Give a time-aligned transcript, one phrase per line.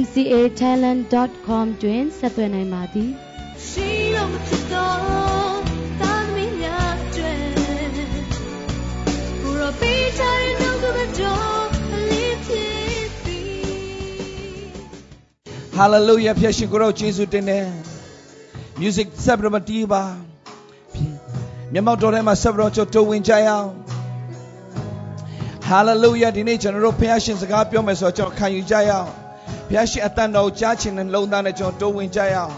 [0.00, 3.10] mcatalent.com တွင်ဆက်သွယ်နိုင်ပါသည်
[3.68, 4.96] ရှိတော်မဖြစ်တော်
[6.00, 7.40] သာသမီများအတွင်
[9.42, 13.40] ကိုရောပေးချင်တဲ့နှုတ်ကပတော်အလေးဖြစ်ပြီ
[15.74, 17.66] ဟာလေလုယာဖျက်ရှင်ကိုရောယေရှုတင်တယ်
[18.80, 20.04] music ဆက်ပြီးမတီးပါ
[21.72, 23.70] မျက်မှောက်တော်ထဲမှာဆက်ပြီးတော့တိုးဝင်ကြရအောင်
[25.68, 29.25] hallelujah ဒီနေ့ကျွန်တော်တို့ဖခင်ရှင်စကားပြောမယ်ဆိုတော့ကျွန်တော်ခံယူကြရအောင်
[29.68, 32.54] ဖခင်ရှင်အတန်တော်ကြားချင်တဲ့လုံသားနဲ့ကျွန်တော်တိုးဝင်ကြရအောင်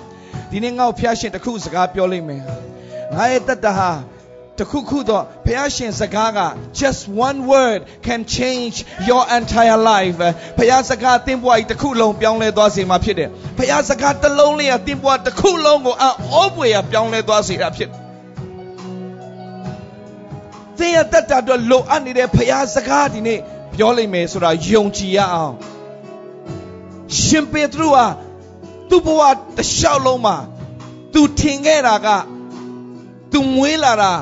[0.51, 2.43] ဒီနေ့ငါ့ကိုဖခင်ရှင်တခုစကားပြောလိမ့်မယ်
[3.15, 3.91] ငါရဲ့တတဟာ
[4.59, 6.41] တခုခုတော့ဘုရားရှင်စကားက
[6.81, 8.77] just one word can change
[9.09, 10.17] your entire life
[10.59, 13.29] ဘုရားစကားသင်ဘဝကြီးတစ်ခုလုံးပြောင်းလဲသွားစေမှာဖြစ်တယ်
[13.59, 18.01] ဘုရားစကားတစ်လုံးလေးကသင်ဘဝတစ်ခုလုံးကိုအောပွေရပြောင်းလဲသွားစေတာဖြစ်တယ်
[20.79, 23.41] သင်ရတတ်တာတော့လိုအပ်နေတဲ့ဘုရားစကားဒီနေ့
[23.75, 25.55] ပြောလိမ့်မယ်ဆိုတာယုံကြည်ရအောင်
[27.23, 28.07] ရှင်ပေတရုဟာ
[28.91, 29.23] သူ့ဘဝ
[29.57, 30.37] တစ်လျှောက်လုံးမှာ
[31.13, 32.09] သူထင်ခဲ့တာက
[33.33, 34.13] သူမွေးလာတာ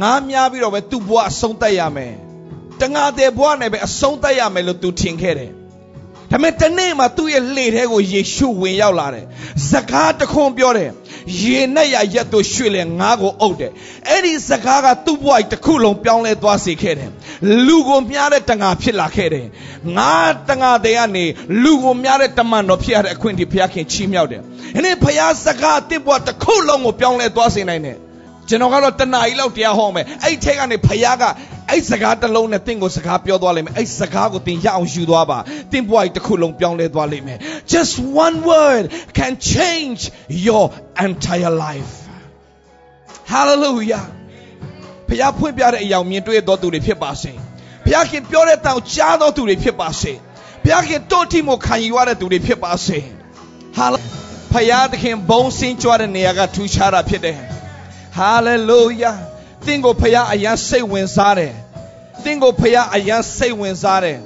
[0.00, 2.14] ငားများပြီးတော့ပဲသူ့ဘဝအဆုံးသတ်ရမယ်
[2.80, 5.50] တငါတဲ့ဘဝနဲ့ပဲအဆုံးသတ်ရမယ်လို့သူထင်ခဲ့တယ်
[6.30, 9.26] ဒါပေမဲ့တနေ့မှသူ့ရဲ့လှေထဲကိုယေရှုဝင်ရောက်လာတယ်
[9.70, 10.90] စကားတခွန်းပြောတယ်
[11.42, 13.72] ရေနဲ့ရရက်တို့ရွှေ့လဲငါးကိုအုပ်တယ်
[14.08, 17.10] အဲ့ဒီစကားကသူ့ဘဝတစ်ခုလုံးပြောင်းလဲသွားစေခဲ့တယ်
[17.66, 19.46] လူကိုမြားတဲ့တငါဖြစ်လာခဲ့တယ်
[19.96, 20.14] ငါ
[20.50, 21.24] တငါတဲ့ကနေ
[21.62, 24.42] လူကိုမြားတဲ့တမန်တော်ဖြစ်ရတဲ့အခွင့်အရေးဘုရားခင်ချီးမြှောက်တယ်
[24.74, 27.98] ဒီနေ့ဘုရားစကားတင့်ဘဝတစ်ခုလုံးကိုပြောင်းလဲသွားစေနိုင်တယ်
[28.48, 31.24] ကျွန်တော်ကတော့တနားကြီးလောက်တရားဟောမယ်အဲ့ထက်ကနေဖခင်က
[31.70, 35.38] အဲ့စကားတစ်လုံးနဲ့တင့်ကိုစကားပြောသွားလိမ့်မယ်အဲ့စကားကိုတင်ရအောင်ယူသွားပါ
[35.72, 37.38] တင့်ဘဝကြီးတစ်ခုလုံးပြောင်းလဲသွားလိမ့်မယ်
[37.72, 37.92] just
[38.24, 38.84] one word
[39.18, 40.00] can change
[40.46, 40.64] your
[41.06, 41.92] entire life
[43.32, 44.04] hallelujah
[45.08, 47.32] ဖခင်ဖွင့်ပြတဲ့အရာမြင်တွေ့တော်သူတွေဖြစ်ပါစေ
[47.86, 50.12] ဖခင်ပြောတဲ့တောင်ကြားတော်သူတွေဖြစ်ပါစေ
[50.64, 52.98] ဖခင်တို့တိမိုခံယူရတဲ့သူတွေဖြစ်ပါစေ
[53.78, 54.20] hallelujah
[54.52, 57.38] ဖခင်သခင်ဘုံစင်းကြွတဲ့နေရာကထူးခြားတာဖြစ်တယ်
[58.16, 59.29] ဟာလေလုယာသ
[59.72, 61.54] င်ကိုဖခင်အယံစိတ်ဝင်စားတယ်
[62.24, 64.18] သင်ကိုဖခင်အယံစိတ်ဝင်စားတယ်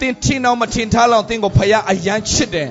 [0.00, 2.70] သင်ထင်အောင်မထင်ထားလောက်သင်ကိုဖခင်အယံချစ်တယ်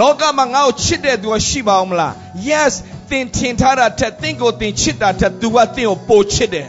[0.00, 2.12] လောကမှာငါ့ကိုချစ်တဲ့သူရှိပါအောင်မလား
[2.48, 2.72] yes
[3.10, 6.68] သင်ထင်ထားတာထက်သင်ကိုသင်ချစ်တာထက်သူကသင်ကိုပိုချစ်တယ်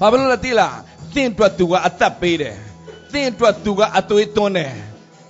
[0.00, 0.76] ဘာဖြစ်လို့လဲသိလား
[1.14, 2.56] သင်အတွက်သူကအသက်ပေးတယ်
[3.12, 4.72] သင်အတွက်သူကအသွေးသွန်းတယ်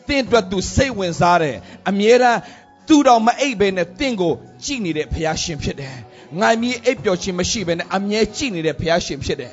[0.09, 1.56] သင်အတွက်သူစိတ်ဝင်စားတယ်
[1.89, 2.41] အမြဲတမ်း
[2.89, 4.33] သူတော်မအိပ်ဘဲနဲ့တင့်ကို
[4.65, 5.97] ကြည်နေတဲ့ဘုရားရှင်ဖြစ်တယ်။
[6.41, 9.53] ငါမီးအိပ်ပျော်ခြင်းမရှိဘဲနဲ့အမြဲကြည်နေတဲ့ဘုရားရှင်ဖြစ်တယ်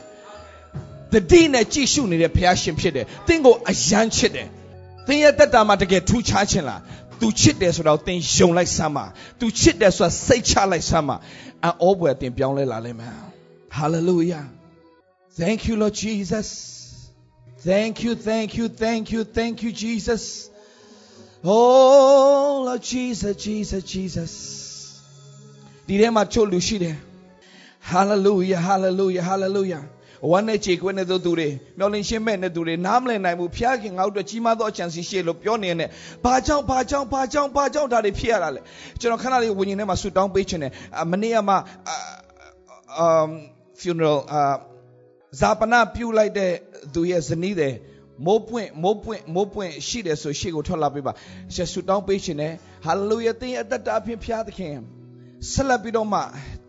[1.13, 4.47] ။တတိနဲ့ကြည်ရှုနေတဲ့ဘုရားရှင်ဖြစ်တယ်။တင့်ကိုအယမ်းချစ်တယ်။
[5.07, 6.79] သင်ရဲ့တက်တာမှာတကယ်ထူးခြားခြင်းလား။
[7.19, 9.05] तू ချစ်တယ်ဆိုတော့သင်ယုံလိုက်စမ်းပါ။
[9.39, 11.15] तू ချစ်တယ်ဆိုတာစိတ်ချလိုက်စမ်းပါ။
[11.65, 13.13] အောဘွယ်တင်ပြောင်းလဲလာလိမ့်မယ်။
[13.79, 14.45] Hallelujah.
[15.41, 16.47] Thank you Lord Jesus.
[17.69, 20.49] Thank you, thank you, thank you, thank you, Jesus.
[21.43, 24.58] Oh Lord Jesus Jesus Jesus
[25.89, 26.95] ဒီထဲမှာချို့လူရှိတယ်
[27.91, 29.83] Hallelujah Hallelujah Hallelujah
[30.31, 35.89] ဝမ်းနဲ့ခြေခွဲတဲ့သူတွေမျောလင်းရှင်းမဲ့တဲ့သူတွေနားမလည်နိုင်ဘူးဖျားခင်ငါတို့ကြီးမားသောအချမ်းစီရှိလို့ပြောနေတယ်
[36.23, 38.61] ဘာကြောင့်ဘာကြောင့်ဘာကြောင့်ဘာကြောင့်ဒါတွေဖြစ်ရတာလဲ
[38.99, 40.71] ကျွန်တော်ခဏလေးဝิญဉ်ထဲမှာဆူတောင်းပေးခြင်းတယ်
[41.11, 41.55] မနေ့ကမှ
[43.05, 43.29] um
[43.79, 44.41] funeral အာ
[45.39, 46.51] ဇာပနာပြုလိုက်တဲ့
[46.93, 47.73] သူရဲ့ဇနီးတဲ့
[48.25, 51.11] မိုးပွင့်မိုးပွင့်မိုးပွင့်ရှိတယ်ဆိုရှေ့ကိုထွက်လာပေးပါ
[51.53, 52.53] ရှေ့ဆူတောင်းပေးရှင်တယ်
[52.85, 54.75] ဟာလေလုယာသင်ရဲ့အသက်တာအဖြစ်ဖျားသခင်
[55.47, 56.19] ဆက်လက်ပြီးတော့မှ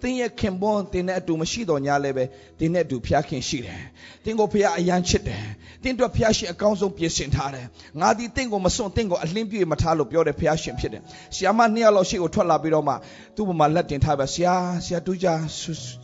[0.03, 2.25] သင်ရဲ့ခင်ပွန်းသင်နဲ့အတူမရှိတော့ညာလည်းပဲ
[2.59, 3.81] သင်နဲ့အတူဖျားခင်ရှိတယ်
[4.25, 5.43] သင်ကိုဖျားအယမ်းချစ်တယ်
[5.83, 7.67] သင်တို့ဖျားရှင်အကောင်းဆုံးပြင်ဆင်ထားတယ်
[8.01, 11.03] ငါဒီသင်ကိုမစွန့်သင်ကိုအလင်းပြေမထားလို့ပြောတယ်ဖျားရှင်ဖြစ်တယ်
[11.35, 12.95] ဆရာမနှစ်ယောက်လောက်ရှေ့ကိုထွက်လာပြီးတော့မှ
[13.37, 15.27] သူ့ဘုံမှာလက်တင်ထားပါဆရာဆရာတူကြ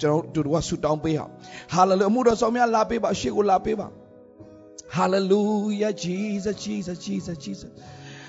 [0.00, 1.30] ကျွန်တော်တို့ကဆူတောင်းပေးအောင်
[1.72, 3.88] ဟာလေလုယာအမှုတော်ဆောင်များလာပေးပါရှေ့ကိုလာပေးပါ
[4.88, 7.70] Hallelujah, Jesus, Jesus, Jesus, Jesus.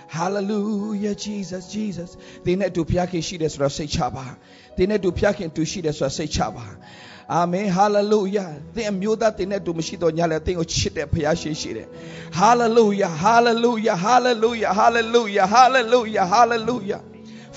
[0.08, 2.10] Hallelujah, Jesus, Jesus.
[2.46, 4.26] သင်နဲ့တူဖျားခင်ရှိတယ်ဆိုတော့စိတ်ချပါ။
[4.78, 6.66] သင်နဲ့တူဖျားခင်တူရှိတယ်ဆိုတော့စိတ်ချပါ။
[7.34, 8.46] အာမင်ဟာလေလုယာ
[8.76, 11.88] သင်အမျိုးသားသင်နဲ့တူမရှိတော့ညာလဲသင်ကိုချစ်တဲ့ဖျားရှင်ရှိတယ်။
[12.38, 17.00] ဟာလေလုယာဟာလေလုယာဟာလေလုယာဟာလေလုယာဟာလေလုယာဟာလေလုယာ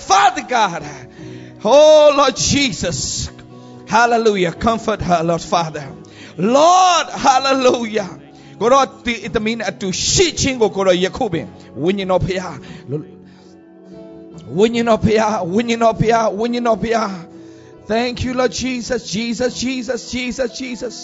[0.08, 0.82] Father God
[1.64, 3.30] Oh Lord Jesus
[3.86, 5.86] Hallelujah comfort her Lord Father
[6.36, 8.19] Lord hallelujah
[8.60, 11.46] ကိုတော့ဒီသမီးနဲ့အတူရှိချင်းကိုကိုတော့ယခုပင်
[11.82, 12.48] ဝိညာဉ်တော်ဖရာ
[14.58, 17.10] ဝိညာဉ်တော်ဖျားဝိညာဉ်တော်ဖျားဝိညာဉ်တော်ဖျား
[17.90, 20.96] Thank you Lord Jesus Jesus Jesus Jesus Jesus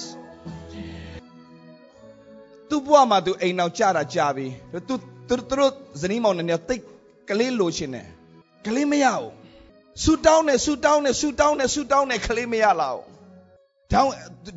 [2.69, 4.47] သူ့ဘဝမှာသူအိမ်အောင်ကြတာကြာပြီ
[4.89, 4.95] သူ
[5.29, 6.83] သူတို့ဇနီးမောင်နဲ့တိတ်
[7.29, 8.07] ကလေးလိုချင်တယ်
[8.67, 9.31] ကလေးမရဘူး
[10.03, 13.05] ဆူတောင်းနေဆူတောင်းနေဆူတောင်းနေဆူတောင်းနေကလေးမရလာဘူး
[13.93, 14.11] တောင်း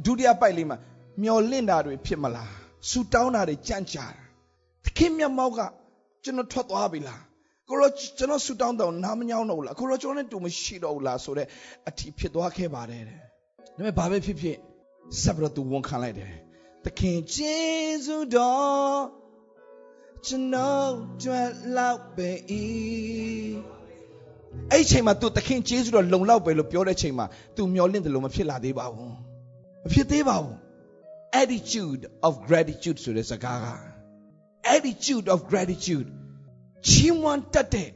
[0.05, 0.77] ဒုတိယပိုက်လေးမှာ
[1.21, 2.58] မျောလင့်တာတွေဖြစ်မလား
[2.89, 4.23] ဆူတောင်းတာတွေကြန့်ကြာတာ
[4.83, 5.59] သခင်မြတ်မောက်က
[6.23, 7.21] ကျွန်တော်ထွက်သွားပြီလား
[7.69, 11.47] ကိုရောကျွန်တော်ဆူတောင်းတော့နားမညောင်းတော့ဘူးလားကိုရောကျွန်တော်နဲ့တူမရှိတော့ဘူးလားဆိုတော့
[11.89, 13.25] အထီဖြစ်သွားခဲ့ပါတယ်တဲ့ဒါ
[13.75, 14.57] ပေမဲ့ဘာပဲဖြစ်ဖြစ်
[15.21, 16.31] ဆက်ပြီးတော့သူဝန်ခံလိုက်တယ်
[16.85, 18.99] သခင်ကျေးဇူးတော်
[20.27, 20.89] ကျွန်တော်
[21.23, 21.47] ကြွယ်
[21.77, 22.29] လောက်ပဲ
[22.61, 22.63] ဤ
[24.71, 27.25] အဲ့ချိန်မှာ तू သခင်ကျေးဇူးတော်လုံလောက်ပဲလို့ပြောတဲ့ချိန်မှာ
[27.55, 29.15] तू မျောလင့်တယ်လို့မဖြစ်လာသေးပါဘူး
[29.83, 30.55] မဖြစ်သေးပါဘူး
[31.41, 33.67] attitude of gratitude ဆိုတဲ့စကားက
[34.75, 36.07] attitude of gratitude
[36.87, 37.89] ချီးမွမ်းတတ်တဲ့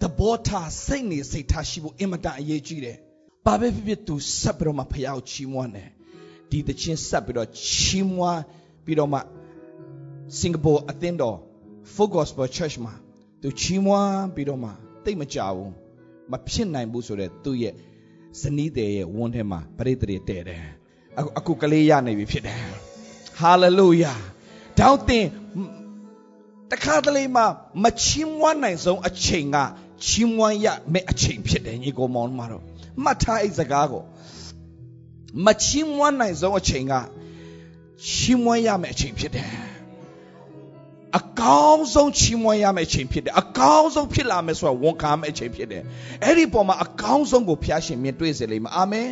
[0.00, 2.96] သဘောထားစိတ်နေစိတ်ထားရှိဖို့အင်မတန်အရေးကြီးတယ်။
[3.46, 5.88] ဘာပဲဖြစ်ဖြစ် तू ဆက်ပြီးတော့မှဖျားကိုချီးမွမ်းတယ်။
[6.50, 8.42] ဒီတခြင်းဆက်ပြီးတော့ချီးမွမ်း
[8.84, 9.18] ပြီးတော့မှ
[10.38, 11.38] စင်ကာပူအသင်းတော်
[11.92, 12.94] Full Gospel Church မှာ
[13.42, 14.70] तू ချီးမွမ်းပြီးတော့မှ
[15.04, 15.70] တိတ်မကြဘူး။
[16.32, 17.74] မဖြစ်နိုင်ဘူးဆိုတော့သူ့ရဲ့
[18.40, 20.66] ဇနီးတဲ့ရဲ့ဝန်းထဲမှာပရိသေတွေတဲ့တယ်။
[21.18, 22.58] အခုအခုကလေးရနေပြီဖြစ်တယ်။
[23.40, 24.18] Hallelujah
[24.78, 25.26] ။တောင်းတင်
[26.70, 27.46] တခါတလေမှာ
[27.82, 29.56] မချီးမွမ်းနိုင်ဆုံးအချိန်က
[30.06, 32.62] ချီးမွမ်းရမယ့်အချိန်ဖြစ်တယ်ညီကောင်မောင်တို့
[33.02, 34.02] မှတ်ထားအဲ့စကားကို
[35.44, 36.94] မချီးမွမ်းနိုင်ဆုံးအချိန်က
[38.08, 39.50] ချီးမွမ်းရမယ့်အချိန်ဖြစ်တယ်
[41.18, 45.82] အကောင်းဆုံးချီးမွမ်းရမယ့်အချိန်ဖြစ်တယ်အကောင်းဆုံးဖြစ်လာမယ်ဆိုတာဝန်ခံမယ့်အချိန်ဖြစ်တယ်
[46.24, 49.08] အဲ့ဒီပုံမှာအကောင်းဆုံးကိုဖျားရှင်မြင်တွေ့စေလိမ့်မယ်အာမင်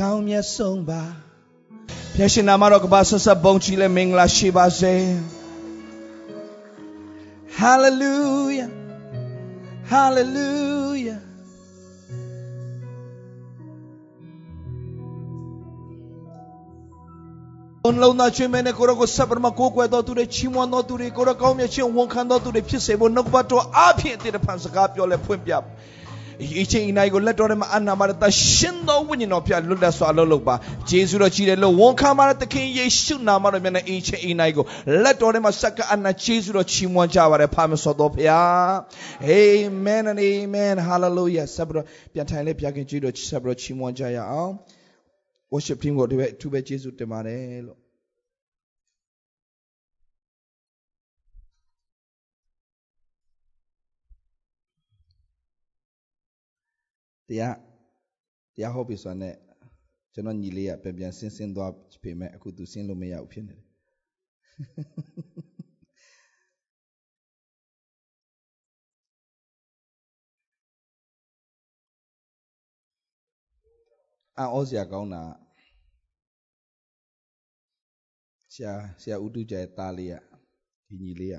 [0.00, 1.02] ကောင်းမြတ်ဆုံးပါ
[2.14, 4.94] ဖျားရှင်နာမတော်ကပါဆက်ဆက်ဘုန်းကြီးလဲမင်္ဂလာရှိပါစေ
[7.60, 8.70] Hallelujah.
[9.92, 11.20] Hallelujah.
[17.84, 25.52] ဘုံလုံးသားချင်းမဲနဲ့ကိုရောကိုဆက်ပရမကိုကွယ်တော်သူတွေချီးမွမ်းတော်သူတွေကိုရောကောင်းမြတ်ခြင်းဝန်ခံတော်သူတွေဖြစ်စေဖို့နှုတ်ပတ်တော်အဖြစ်အတည်တဖန်စကားပြောလဲဖွင့်ပြ
[26.62, 30.54] အချိန်အနိုင်ကိုလက်တော်ထဲမှာအနာမှာတရှင်တော်ဝိညာဉ်တော်ဖျားလွတ်လပ်စွာအလုပ်လုပ်ပါ
[30.90, 34.64] ဂျေဇုတော်ကြီးတယ်လို့ဝန်ခံပါတဲ့သခင်ယေရှုနာမတော်မြတ်နဲ့အချိန်အနိုင်ကို
[35.02, 38.70] လက်တော်ထဲမှာစက္ကအနာဂျေဇုတော်ချီးမွမ်းကြပါရဖာမစောတော်ဖျား
[39.38, 44.52] Amen and amen hallelujah ဆက်ပြီးတော့ပြန်ထိုင်လေးပြခင်ကြွေးတော်ဆက်ပြီးတော့ချီးမွမ်းကြရအောင်
[45.52, 47.79] worship team ကိုဒီပဲအထူးပဲကျေးဇူးတင်ပါတယ်လို့
[57.30, 57.56] တရား
[58.54, 59.36] တရားဟောပြီဆိုတော့
[60.14, 61.72] ကျွန်တော်ညီလေးကပြန်ပြန်ဆင်းဆင်းသွား
[62.02, 63.64] ပေမဲ့အခုသူဆင်းလို့မရဘူးဖြစ်နေတယ်
[74.38, 75.22] အော်စရာကောင်းတာ
[78.52, 78.72] ဆရာ
[79.02, 80.14] ဆရာဦးတူကျဲသားလေးက
[80.88, 81.36] ဒီညီလေးက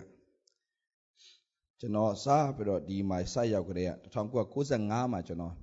[1.80, 5.56] ကျွန်တော်စားပြီးတော့ဒီမှာစရောက်ကြတဲ့1995မှာကျွန်တော်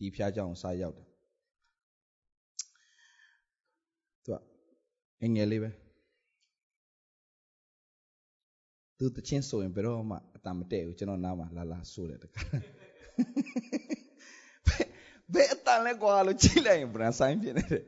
[0.00, 1.06] ဒီဖျားကြောင်စားရောက်တယ်
[4.24, 4.36] သူက
[5.24, 5.70] အငယ်လေးပဲ
[8.98, 12.42] သူတချင်းဆိုရင်ဘယ်တော့မှအတမတည့်ဘူးကျွန်တော်နားမှာလာလာဆိုတယ်တခါ
[15.32, 17.84] ဘယ်အတန်လဲကွာလို့ကြည့်လိုက်ရင်ဗရန်ဆိုင်ဖြစ်နေတယ်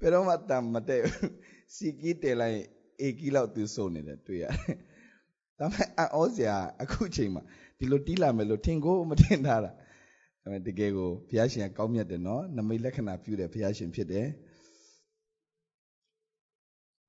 [0.00, 1.32] ဘယ်တော့မှတန်မတည့်ဘူး
[1.74, 2.60] စီကီးတယ်လိုက်
[3.00, 4.78] အေကီးလောက်သူဆိုနေတယ်တွေ့ရတယ်
[5.58, 7.42] ဒါပေမဲ့အောစရာအခုချိန်မှာ
[7.82, 9.70] ဒီလိုတီးလာမယ်လို့ထင်ကိုမထင်ထားတာ
[10.42, 14.28] ဒါပေမဲ့တကယ်ကိုဘုရားရှင်ကကောင်းမြတ်တယ်နော်နမိတ်လက္ခဏာပြုတဲ့ဘုရားရှင်ဖြစ်တယ်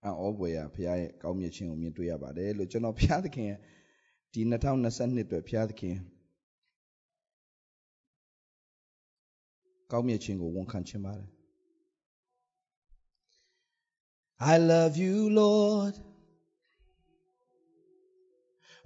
[0.05, 3.51] အောဘွေရဘုရားရဲ့ကောင်းမြတ်ခြင်းကိုမြင်တွေ့ရပါတယ်လို့ကျွန်တော်ဘုရားသခင်
[4.33, 5.95] ဒီ2022အတွက်ဘုရားသခင်
[9.91, 11.29] ကောင်းမြတ်ခြင်းကိုဝန်ခံခြင်းပါတယ်
[14.53, 15.95] I love you Lord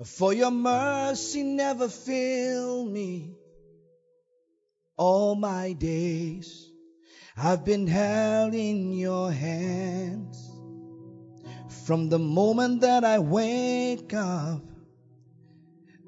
[0.05, 3.37] For your mercy never failed me.
[4.97, 6.73] All my days
[7.37, 10.39] I've been held in your hands.
[11.87, 14.62] From the moment that I wake up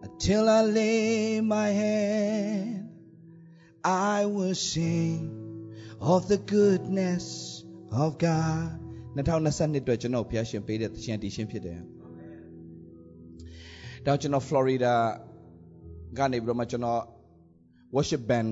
[0.02, 2.88] until I lay my head,
[3.82, 8.80] I will sing of the goodness of God.
[9.16, 11.80] 2022အတွက်ကျွန်တော်ဖျားရှင်ပေးတဲ့သရှင်တီရှင်ဖြစ်တယ်။
[14.06, 14.94] ဒါကျွန်တော် Florida
[16.18, 17.00] ကနေပြီးတော့မှကျွန်တော်
[17.94, 18.48] worship band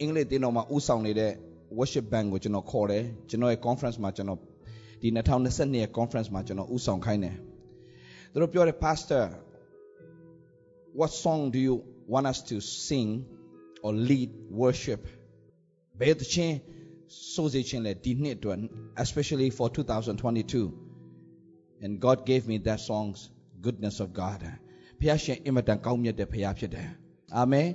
[0.00, 1.32] အင်္ဂလိပ်တင်းတော်မှာဥဆောင်နေတဲ့
[1.78, 4.40] worship band ကိုကျွန်တော်ခေါ်တယ်ကျွန်တော်ရဲ့ conference မှာကျွန်တော်
[5.02, 7.36] ဒီ2022ရဲ့ conference မှာကျွန်တော်ဥဆောင်ခိုင်းတယ်
[8.32, 9.22] သူတို့ပြောတယ် pastor
[10.98, 11.74] what song do you
[12.12, 13.08] want us to sing
[13.84, 14.30] or lead
[14.62, 15.02] worship
[16.00, 16.56] ဘယ်သချင်း
[17.34, 18.58] စိုးစေခြင်းလဲဒီနှစ်အတွက်
[19.04, 23.18] especially for 2022 and God gave me that songs
[23.63, 24.41] Goodness of God
[24.99, 26.89] ဖျားရှင်အင်မတန်ကောင်းမြတ်တဲ့ဖျားဖြစ်တယ်
[27.37, 27.67] အာမင်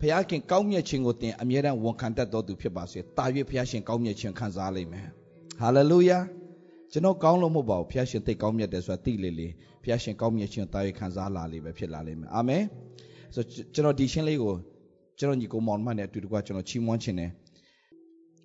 [0.00, 5.06] ဖျားခင်ကောင်းမြတ်ခြင်းကိုသင်အမြဲတမ်းဝန်ခံတတ်တော်သူဖြစ်ပါစေတာ၍ဖျားရှင်ကောင်းမြတ်ခြင်းခံစားလိမ့်မယ်
[5.62, 6.22] hallelujah
[6.92, 9.48] ကျွန်တော်ကောင်းလို့မဟုတ်ပါဘူးဖျားရှင်သိကောင်းမြတ်တယ်ဆိုတာသိလေလေ
[9.84, 12.62] ဖျားရှင်ကောင်းမြတ်ခြင်းတာ၍ခံစားလာလေပဲဖြစ်လာလိမ့်မယ်အာမင်
[13.34, 14.54] ဆိုကျွန်တော်ဒီရှင်းလေးကို
[15.18, 17.30] ကျွန်တော်ညီကိုမောင်မနဲ့အတူတကွကျွန်တော်ချီးမွမ်းခြင်းတယ်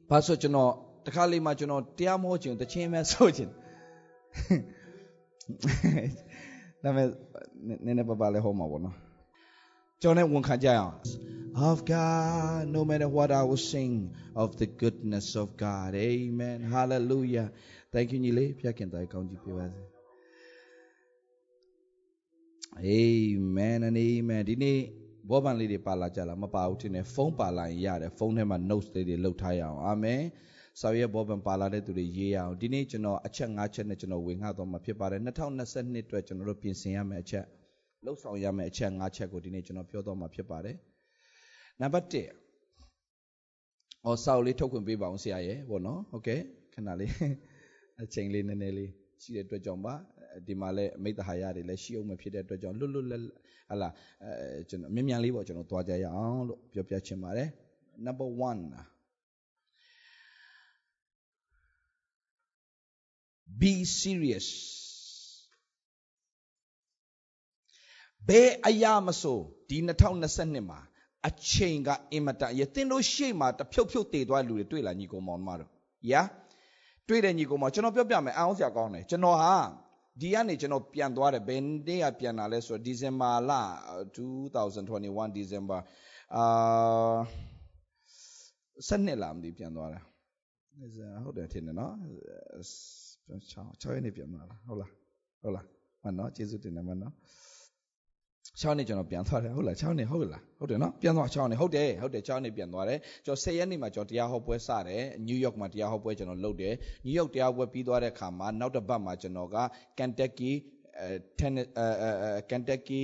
[0.09, 0.71] ဘာဆိုကျွန်တော်
[1.05, 3.51] တခါလေးမှကျွန်တော်တရားမဟုတ်ခြင်းတခြင်းပဲဆိုခြင်း
[6.87, 7.07] ဒါမဲ့
[7.85, 8.95] နည်းနည်းပါးပါးလေးဟောမှာပေါ့နော်
[10.01, 10.95] ကျွန်တော်နဲ့ဝန်ခံကြရအောင်
[11.69, 13.93] of God no matter what I will sing
[14.41, 17.47] of the goodness of God amen hallelujah
[17.93, 19.81] thank you ညီလေးဖျက်ခင်တိုင်ကောင်းကြီးပြပါစေ
[22.87, 24.79] amen and amen ဒီနေ့
[25.29, 30.21] ဘောပန်လေးတွေပါလာကြလားမပါဘူးထင်တယ်ဖုန်းပါလာရင်ရတယ်ဖုန်းထဲမှာ notes လေးတွေလုတ်ထားရအောင်အာမင်
[30.79, 37.45] ဆောက်ရဘောပန်ပါလာတဲ့သူတွေရေးရအောင်ဒီနေ့ကျွန်တော်အချက်၅ချက်နဲ့ကျွန်တော်ဝင်ငှတော့မှာဖြစ်ပါတယ်2022အတွက်ကျွန်တော်တို့ပြင်ဆင်ရမယ့်အချက်
[38.05, 40.75] လှုပ်ဆောင်ရမယ့်အချက်၅ချက်ကိုဒီနေ့ကျွန်တော်ပြောတော့မှာဖြစ်ပါတယ်
[41.81, 42.15] နံပါတ်1
[44.05, 46.39] အော်ဆောက်လေးထုတ်ခွင့်ပေးပါအောင်ဆရာရဲ့ဘောနော်ဟုတ်ကဲ့
[46.73, 47.11] ခဏလေး
[48.03, 48.91] အချိန်လေးနည်းနည်းလေး
[49.21, 49.93] ရှိတဲ့အတွက်ကြောင့်ပါ
[50.47, 53.21] ဒီမှာလည်းမိတ္တဟာရတွေလည်းရှိအောင်မဖြစ်တဲ့အတွက်ကြောင့်လွတ်လွတ်လပ်
[53.69, 53.89] ဟလာ
[54.23, 57.49] အဲကျွန်တော်မြန်မြန်လေးပေါ့ကျွန်တော်သွားကြရအောင်လို့ပြောပြချင်ပါတယ်
[58.05, 58.96] number 1
[63.59, 64.47] be serious
[68.27, 69.39] ဘယ်အရာမဆို
[69.69, 69.77] ဒီ
[70.23, 70.79] 2022မှာ
[71.27, 75.69] အချိန်ကအင်မတန်ရသင်တို့ရှေ့မှာတဖြုတ်ဖြုတ်တည်သွားလူတွေတွေ့လာညီကောင်မောင်မတို့။
[76.11, 76.27] Yeah
[77.07, 79.53] တွေ့တယ်ညီကောင်မောင်ကျွန်တော်ပြောပြမယ်အောင်စရာကောင်းတယ်ကျွန်တော်ဟာ
[80.19, 83.51] ဒီကနေကျွန်တော်ပြန်သွားတယ်ဘယ်နေ့ကပြန်လာလဲဆိုတော့ဒီဇင်ဘာလ
[84.47, 85.77] 2021ဒီဇင်ဘာ
[86.35, 87.17] အာ
[88.87, 89.99] စနေလာမသိပြန်သွားတာ
[91.23, 91.93] ဟုတ်တယ်ထင်တယ်နော်
[93.29, 94.91] 6 6ရက်နေ့ပြန်လာလားဟုတ်လား
[95.41, 95.65] ဟုတ်လား
[96.01, 97.13] မှန်နော်ကျေးဇူးတင်တယ်မှန်နော်
[98.61, 106.73] 6နှစ်ကျွန်တော်ပြန်သွားတယ်ဟုတ်လား6နှစ်ဟုတ်လားဟုတ်တယ်နော်ပြန်သွား6နှစ်ဟုတ်တယ်ဟုတ်တယ်6နှစ်ပြန်သွားတယ်ကျွန်တော်10ရက်နေ့မှာကျွန်တော်တရားဟောပွဲစတယ်နယူးယောက်မှာတရားဟောပွဲကျွန်တော်လုပ်တယ်
[107.05, 109.55] နယူးယောက်တရားပွဲပြီးသွားတဲ့အခါမှာနောက်တစ်ပတ်မှာကျွန်တော်က
[109.97, 110.51] ကန်တက်ကီ
[110.99, 111.07] အဲ
[111.39, 111.85] တန်အဲ
[112.23, 113.01] အဲကန်တက်ကီ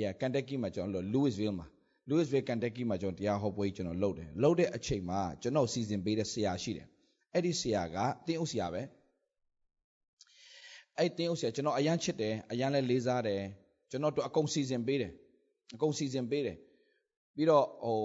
[0.00, 1.66] yeah ကန်တက်ကီမှာကျွန်တော်လုပ် Louisville မှာ
[2.08, 6.86] Louisville Kentucky မှာကျွန်တော်တရားဟောပွဲကျွန်တော်လုပ်တယ်လုပ်တဲ့အချိန်မှာကျွန်တော်စီစဉ်ပေးတဲ့ဆရာရှိတယ်
[7.34, 8.82] အဲ့ဒီဆရာကတင်းအုပ်ဆရာပဲ
[10.98, 13.42] အဲ့တင်းအုပ်ဆရာကျွန်တော်အရန်ချစ်တယ်အရန်လည်းလေးစားတယ်
[13.90, 15.12] ကျွန်တော်တို့အကုန်စီစဉ်ပေးတယ်
[15.74, 16.56] အကုန်စီစဉ်ပေးတယ်
[17.34, 17.98] ပြီးတော့ဟို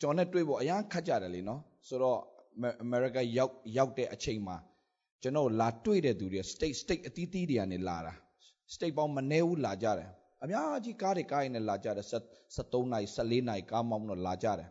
[0.00, 2.20] ကျွန်တော်နဲ့တွေ့ဖို့အရန်ခတ်ကြတယ်လေနော်ဆိုတော့
[2.84, 4.56] America ရောက်ရောက်တဲ့အချိန်မှာ
[5.22, 8.12] ကျွန်တော်လာတွေ့တဲ့သူတွေ state state အသီးသီးတွေကနေလာတာ
[8.74, 10.10] state ပေါင်းမနေဘူးလာကြတယ်
[10.42, 12.06] အများကြီးကားတွေကားရင်လည်းလာကြတယ်
[12.56, 14.68] 73နိုင်14နိုင်ကားမောင်းတော့လာကြတယ်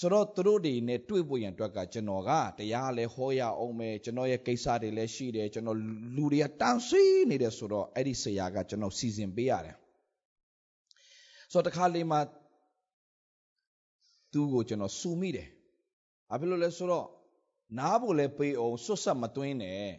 [0.00, 5.78] ဆိုတော့သူတို့တွေနဲ့တွေ့ဖို့ရန်အတွက်ကကျွန်တော်ကတရားလည်းဟောရအောင်မယ်ကျွန်တော်ရဲ့ကိစ္စတွေလည်းရှိတယ်ကျွန်တော်
[6.16, 9.76] လူတွေကတန်းဆွေးနေတယ်ဆိုတော့အဲ့ဒီဆရာကကျွန်တော်စီစဉ်ပေးရတယ်
[11.52, 12.18] ဆိုတော့တခါလေးမှ
[14.32, 15.48] သူ့ကိုကျွန်တော်စူမိတယ်
[16.28, 17.06] ဘာဖြစ်လို့လဲဆိုတော့
[17.78, 19.92] နားဖို့လည်းပေးအောင်စွတ်ဆက်မသွင်းနဲ့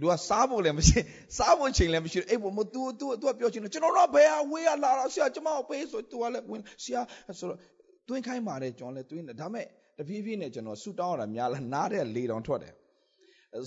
[0.00, 0.98] လူကစားဖို့လည်းမရှိ
[1.36, 7.00] စားဖို့ချိန်လည်းမရှိအဲ့ဘမ तू तू तू ပြောချင်တယ်ကျွန်တော်တော့ဘယ်ဟာဝေးရလာတာဆရာကျွန်မကိုပေးဆို तू ကလည်းဝင်ဆရာ
[7.38, 7.58] ဆိုတော့
[8.07, 9.65] တွင်းခိုင်းပါတယ်ကျွန်တော်လည်းတွင်းတယ်ဒါမဲ့
[9.97, 12.73] တဖြည်းဖြည်းနဲ့ကျွန်တော်ဆူတောင်းရတာများလားနားတဲ့လေတောင်ထွက်တယ်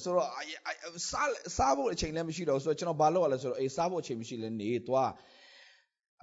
[0.02, 0.28] ဆိုတော့
[1.10, 5.10] စားစားဖို့အချိန်လည်းမရှိတော့ဆိုတော့ကျွန်တော်ဘာလုပ်ရလဲဆိုတော့အေးစားဖို့အချိန်မရှိလဲနေသွား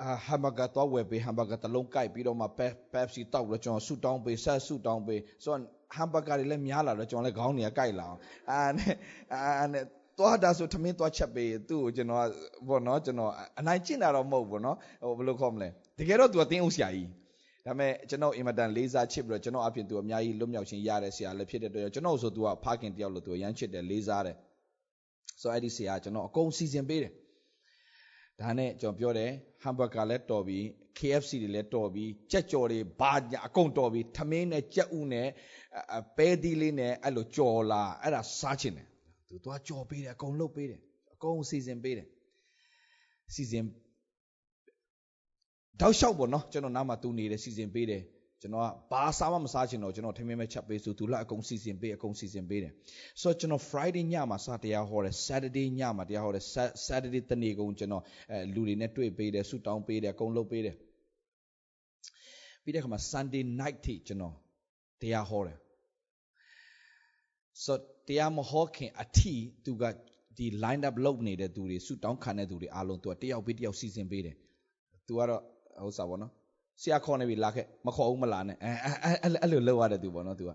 [0.01, 5.61] အာဟမ်ဘာဂါတော့ဝယ်ပေးဟမ်ဘာဂါတလုံးကြိုက်ပြီးတော့မှပက်ပက်စီတောက်လို့ကျွန်တော်ဆူတောင်းပေးဆက်ဆူတောင်းပေးဆိုတော့
[5.95, 8.17] ဟမ်ဘာဂါတွေလည်းများလာတော့ကျွန်တော်လည်းခေါင်းတွေကကြိုက်လာအောင်
[8.51, 8.93] အာနဲ့
[9.33, 9.83] အာနဲ့
[10.17, 12.25] သွားတာဆိုထမင်းသွားချက်ပေးသူ့ကိုကျွန်တော်
[12.67, 17.07] ဘောနော်ကျွန်တော်အနိုင်ကျင့်တာတော့မဟုတ်ဘူးနော်ဟိုဘယ်လိုခေါ်မလဲတကယ်တော့ तू အတင်းဥဆရာကြီး
[17.67, 24.37] ဒါပေမဲ့ကျွန်တော်အင်မတန်လေးစားချစ်ပြီးတော့ကျွန်တော်အပြင်သူအများကြီးလွတ်မြောက်ခြင်းရတဲ့ဆရာလည်းဖြစ်တဲ့အတွက်ကျွန်တော်ဆိုသူကဖခင်တယောက်လို့သူရမ်းချစ်တယ်လေးစားတယ်
[25.41, 27.13] ဆိုအဲ့ဒီဆရာကျွန်တော်အကုန်စီစဉ်ပေးတယ်
[28.39, 29.31] ဒါနဲ့ကျွန်တော်ပြောတယ်
[29.63, 30.63] ဟမ်ဘတ်ကလည်းတော်ပြီး
[30.97, 35.27] KFC တွေလည်းတော်ပြီးကြက်ကြော်တွေဘာညာအကုန်တော်ပြီးထမင်းနဲ့ကြက်ဥနဲ့
[36.17, 38.87] ပဲသီးလေးနဲ့အဲ့လိုကြော်လာအဲ့ဒါစားချင်တယ်
[39.27, 40.81] သူသွားကြော်ပေးတယ်အကုန်လုပ်ပေးတယ်
[41.13, 42.07] အကုန်စီစဉ်ပေးတယ်
[43.33, 43.63] စီစဉ်
[45.81, 48.03] တောက်လျှောက်ပေါ့နော်ကျွန်တော်နားမှာသူနေတယ်စီစဉ်ပေးတယ်
[48.41, 52.73] ကျွန်တော်ကဘာစားမှမစားချင်တော့ကျွန်တော်ထမင်းမဲ့ချက်ပေးဆိုသူလည်းအကုန်စီစဉ်ပေးအကုန်စီစဉ်ပေးတယ်
[53.21, 56.43] ဆိုတော့ကျွန်တော် Friday ညမှာစတရားဟောတယ် Saturday ညမှာတရားဟောတယ်
[56.87, 60.75] Saturday တနေ့ကုန်ကျွန်တော်အဲလူတွေနဲ့တွေ့ပေးတယ်ဆူတောင်းပေးတယ်အကုန်လုပ်ပေးတယ်
[62.63, 64.35] ပြီးတဲ့အခါမှာ Sunday night ထိကျွန်တော်
[65.01, 65.57] တရားဟောတယ်
[67.63, 69.33] ဆိုတရားမဟောခင်အထီ
[69.65, 69.83] သူက
[70.37, 74.35] ဒီ line up လုပ်နေတဲ့သူတွေဆူတောင်းခံတဲ့သူတွေအားလုံး तू တယောက်ပြီးတယောက်စီစဉ်ပေးတယ်
[75.07, 75.43] तू ကတော့
[75.85, 76.31] ဥစ္စာပေါ့နော်
[76.81, 78.71] ဆရာခေါ်နေပြီလာခဲ့မခေါ်ဘူးမလာနဲ့အဲ
[79.23, 80.51] အဲ့လိုလောက်ရတဲ့သူပေါ့နော်သူက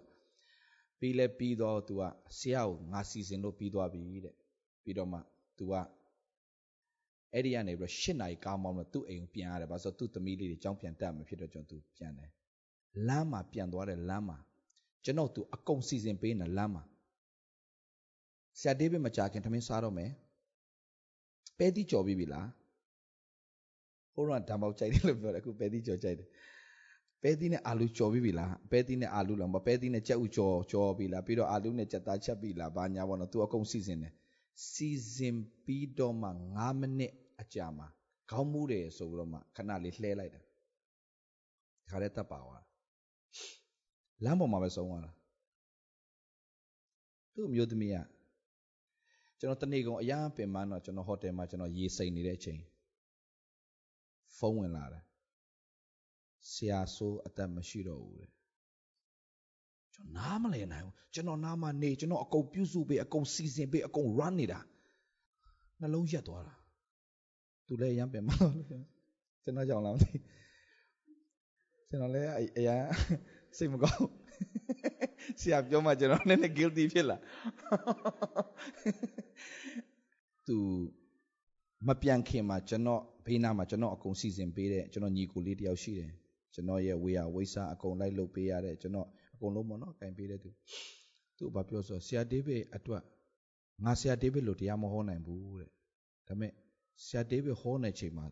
[1.01, 2.03] ပြီးလဲပြီးတော့သူက
[2.39, 4.35] ဆရာကိုငါစီစဉ်လို့ပြီးသွားပြီတဲ့
[4.85, 5.19] ပြီးတော့မှ
[5.59, 5.75] သူက
[7.33, 12.31] အဲ့ဒီကနေပြီးတော့၈နာရီကားမောင်းတော့သူ့အိမ်ကိုပြန်ရတယ်ဘာလို့ဆိုသူ့သမီးလေးတွေကြောင်းပြန်တက်မှာဖြစ်တော့ကျွန်တော်သူပြန်တယ်
[13.09, 14.39] လမ်းမှာပြန်သွားတဲ့လမ်းမှာ
[15.05, 16.83] ကျွန်တော်သူအကုန်စီစဉ်ပေးနေလမ်းမှာ
[18.61, 20.11] ဆရာဒေးဗစ်မကြခင်ထမင်းစားတော့မယ်
[21.59, 22.49] ပဲတိကြော်ပြီးပြီလား
[24.15, 26.29] ဟိုတော့ဓမ္မောက်ကြိုက်တယ်လို့ပြောတယ်အခုပဲတိကြော်ကြိုက်တယ်
[27.23, 34.13] ပဲတိနဲ့အာလူကြော်ပြီးပြီလားပဲတိနဲ့အာလူလားမပဲတိနဲ့ကြက်ဥကြော်ကြော်ပြီးလားပြီးတော့အာလူနဲ့ကြက်သားချက်ပြီးလားဘာညာပေါ့နော် तू အကုန်စီစဉ်တယ်
[34.71, 37.87] စီစဉ်ပြီးတော့မှ9မိနစ်အကြာမှာ
[38.31, 40.45] ခေါင်းမူးတယ်ဆိုပြီးတော့မှခဏလေးလှဲလိုက်တယ်
[41.91, 42.65] ခါတဲ့တပ်ပါသွား
[44.25, 45.13] လမ်းပေါ်မှာပဲဆုံးသွားတာ
[47.35, 47.97] သူ့မျိုးသမီးက
[49.39, 52.61] ကျွန်တော်တနေ့ကုန်အရာပင်မတော့ကျွန်တော်ဟိုတယ်မှာကျွန်တော်ရေစိမ်နေတဲ့အချိန်
[54.43, 55.05] ဖုန်းဝင်လာတယ်
[56.51, 58.31] ဆရာဆိုးအသက်မရှိတော့ဘူးတဲ့
[59.95, 64.61] ကျွန်တော်နားမလည်နိုင်ဘူးကျွန်တော်နားမနေကျွန်တော်အကုန်ပြုစုပေးအကုန်စီစဉ်ပေးအကုန် run နေတာ
[65.81, 66.55] နှလုံးရက်သွားတာ
[67.67, 68.53] သူလည်းရမ်းပင်မတော့
[69.43, 70.11] ကျွန်တော်ကြောင်လာမသိ
[71.89, 72.77] ကျွန်တော်လည်းအရာ
[73.57, 74.07] စိတ်မကောင်း
[75.41, 77.17] ဆရာပြောမှကျွန်တော်နည်းနည်း guilty ဖြစ်လာ
[80.47, 80.57] သူ
[81.87, 86.11] မပြန်ခင်မှာကျွန်တော်ဘေးနားမှာကျွန်တော်အကုန်စီစဉ်ပေးတဲ့ကျွန်တော်ညီကိုလေးတယောက်ရှိတယ်
[86.55, 90.51] ကျွန်တော်ရဲ့ဝေယဝိစာအကုန်လိုက်လုပ်ပေးရတဲ့ကျွန်တော်အကုန်လုံးပေါ့နော်ကင်ပေးတဲ့သူ
[91.37, 93.03] သူဘာပြောဆိုဆရာဒေးဗစ်အတွက်
[93.85, 95.71] ငါဆရာဒေးဗစ်လို့တရားမဟောနိုင်ဘူးတဲ့
[96.29, 96.53] ဒါပေမဲ့
[97.05, 98.27] ဆရာဒေးဗစ်ဟောနေချိန်မှာ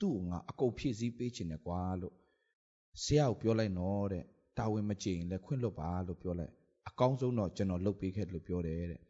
[0.00, 2.14] သူ့ကိုငါအကုန်ဖြည့်ဆည်းပေးခြင်းနဲ့ကွာလို့
[3.02, 4.24] ဆရာကိုပြောလိုက်နော်တဲ့
[4.58, 6.52] တာဝန်မကျင်လည်းခွင့်လွတ်ပါလို့ပြောလိုက်
[6.88, 9.00] အကောင်းဆုံးတော့ကျွန်တော်လုပ်ပေးခဲ့လို့ပြောတယ်တဲ့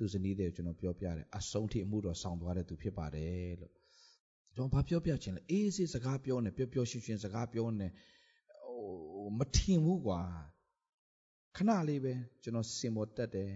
[0.00, 3.72] သူဇနီးတဲ့ကျွန်တော်ပြောပြတယ်အဆုံးထိအမှုတော်ဆောင်သွားတဲ့သူဖြစ်ပါတယ်လို့
[4.54, 7.88] ကျွန်တော်ဘာပြောပြချင်လဲအေးစေးစကားပြောနေပျော်ပျော်ရွှင်ရွှင်စကားပြောနေ
[8.62, 10.20] ဟိုမထင်ဘူးကွာ
[11.56, 13.50] ခဏလေးပဲကျွန်တော်စင်ပေါ်တက်တယ်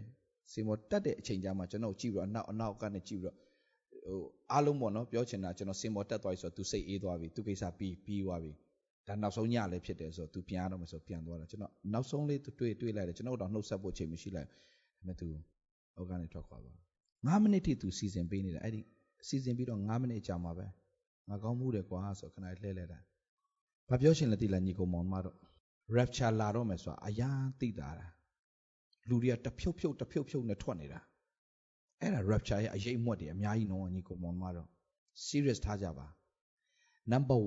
[0.52, 3.36] စင်ပေါ်တက်တဲ့အချိန်ကျမှကျွန်တော်ကြည့်ပြီးတော့အနောက်အနောက်ကနေကြည့်ပြီးတော့
[4.06, 4.20] ဟို
[4.52, 8.52] အားလုံးပေါ့နော်ပြောချင်တာကျွန်တော်စင်ပေါ်တက်သွားပြီဆိုတော့သူစိတ်အေးသွားပြီသူကိစ္စပြီးပြီးသွားပြီ
[9.06, 14.54] ဒါနောက်ဆုံးညလည်းဖြစ်တယ်ဆိုတော့ तू ပြန်ရတော့မယ်ဆိုပြန်သွားတာကျွန်တော်နောက်ဆုံးလေးတွေ့တွေ့လိုက်တယ်ကျွန်တော်တော့နှုတ်ဆက်ဖို့ချိန်မရှိလိုက်ဒါ
[14.98, 15.53] ပေမဲ့ तू
[15.96, 16.78] ဟိုကနေထွက်ခွာသွား
[17.30, 18.80] 9မိနစ်ထိ तू စီစဉ်ပေးနေတာအဲ့ဒီ
[19.28, 20.66] စီစဉ်ပြီးတော့9မိနစ်ကြာမှာပဲ
[21.28, 22.98] ငါကောင်းမှုတယ်ကွာဆိုခဏလှည့်လဲတာ
[23.88, 25.36] ဘာပြောရှင်လဲတိလာညီကောင်မောင်မတော့
[25.96, 28.06] rapture လာတော့မယ်ဆိုတာအရန်သိတာတာ
[29.08, 31.00] လူတွေကတဖြုတ်ဖြုတ်တဖြုတ်ဖြုတ်နဲ့ထွက်နေတာ
[32.00, 34.68] အဲ့ဒါ rapture ရဲ့အရေးအမွက်တွေအများကြီးနော်ညီကောင်မောင်မတော့
[35.26, 36.06] serious ထားကြပါ
[37.12, 37.40] number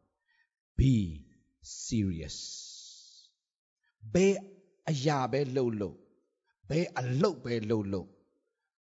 [0.00, 0.92] 1 be
[1.86, 2.38] serious
[4.12, 4.36] ဘယ်
[4.90, 5.98] အရာပဲလှုပ်လှုပ်
[6.70, 8.08] ဘယ်အလုပ်ပဲလှုပ်လှုပ်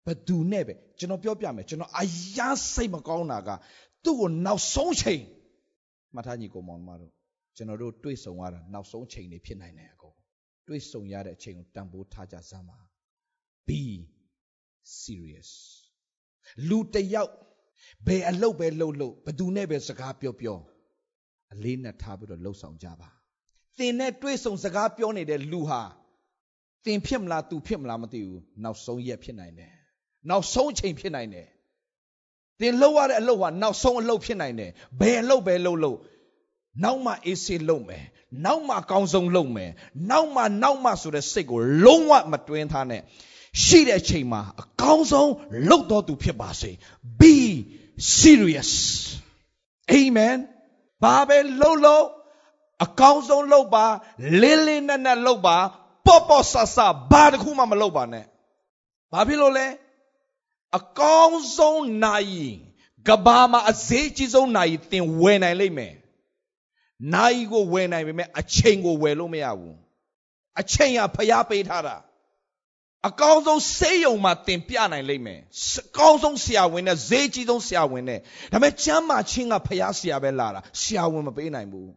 [0.07, 2.05] ဘသူနဲ့ပဲကျွန်တော်ပြောပြမယ်ကျွန်တော်အ
[2.37, 3.51] ယားစိတ်မကောင်းတာက
[4.05, 5.23] သူ့ကိုနောက်ဆုံးချိန်
[6.15, 7.13] မှတ်ထားညီကောင်မောင်မတို့
[7.57, 10.17] ကျွန်တော်တို့တွေ့ဆုံရတာနောက်ဆုံးချိန်တွေဖြစ်နိုင်တယ်အကုန်
[10.69, 12.79] တွေ့ဆုံရတဲ့အချိန်ကိုတန်ဖိုးထားကြစမ်းပါ
[13.69, 13.83] be
[15.03, 15.51] serious
[16.69, 17.33] လူတယောက်
[18.07, 20.59] ဘယ်အလုပ်ပဲလှုပ်လှုပ်ဘသူနဲ့ပဲစကားပြောပြော
[21.53, 23.11] အလေးနဲ့ထားပြီးတော့လှုပ်ဆောင်ကြပါ
[23.79, 25.83] သင်နဲ့တွေ့ဆုံစကားပြောနေတဲ့လူဟာ
[26.87, 29.73] သင်ဖြစ်မလားသူဖြစ်မလားမသိဘူးနောက်ဆုံးရက်ဖြစ်နိုင်တယ်
[30.31, 31.49] နောက်ဆုံးချိန်ဖြစ်နိုင်တယ်
[32.61, 34.71] သင်လှုပ်ရတဲ့အလုပ်ဟာနောက်ဆုံးအလုပ်ဖြစ်နိုင်တယ်
[35.01, 35.99] ဘယ်အလုပ်ပဲလှုပ်လှုပ်
[36.85, 38.05] နောက်မှအေးဆေးလုပ်မယ်
[38.45, 39.71] နောက်မှအကောင်းဆုံးလုပ်မယ်
[40.11, 43.03] နောက်မှနောက်မှဆိုတဲ့စိတ်ကိုလုံးဝမတွင်းထားနဲ့
[43.65, 45.33] ရှိတဲ့အချိန်မှာအကောင်းဆုံး
[45.71, 46.71] လုပ်တော်သူဖြစ်ပါစေ
[47.21, 47.35] be
[48.17, 48.73] serious
[49.99, 50.39] amen
[51.03, 52.07] ဘာပဲလှုပ်လို့
[52.85, 53.87] အကောင်းဆုံးလုပ်ပါ
[54.43, 55.59] လေးလေးနက်နက်လုပ်ပါ
[56.07, 56.79] ပေါ့ပေါ့ဆဆ
[57.11, 58.25] ဘာတစ်ခုမှမလုပ်ပါနဲ့
[59.13, 59.67] ဘာဖြစ်လို့လဲ
[60.79, 62.51] အကောင်းဆုံးနိုင်
[63.09, 65.95] ကဘာမှာအသေးကြီးဆုံးနိုင်သင်ဝယ်နိုင်လိမ့်မယ်
[67.15, 69.77] နိုင်ကိုဝယ်နိုင်ပေမဲ့အချိန်ကိုဝယ်လို့မရဘူး
[70.61, 71.97] အချိန်ကဖျားပေးထားတာ
[73.09, 75.41] အကောင်းဆုံးစေးယုံမှာတင်ပြနိုင်လိမ့်မယ်
[75.89, 78.21] အကောင်းဆုံးဆရာဝန်နဲ့ဈေးကြီးဆုံးဆရာဝန်နဲ့
[78.53, 81.91] ဒါပေမဲ့ကျမ်းမာခြင်းကဖျားဆရာပဲလာတာဆရာဝန်မပေးနိုင်ဘူး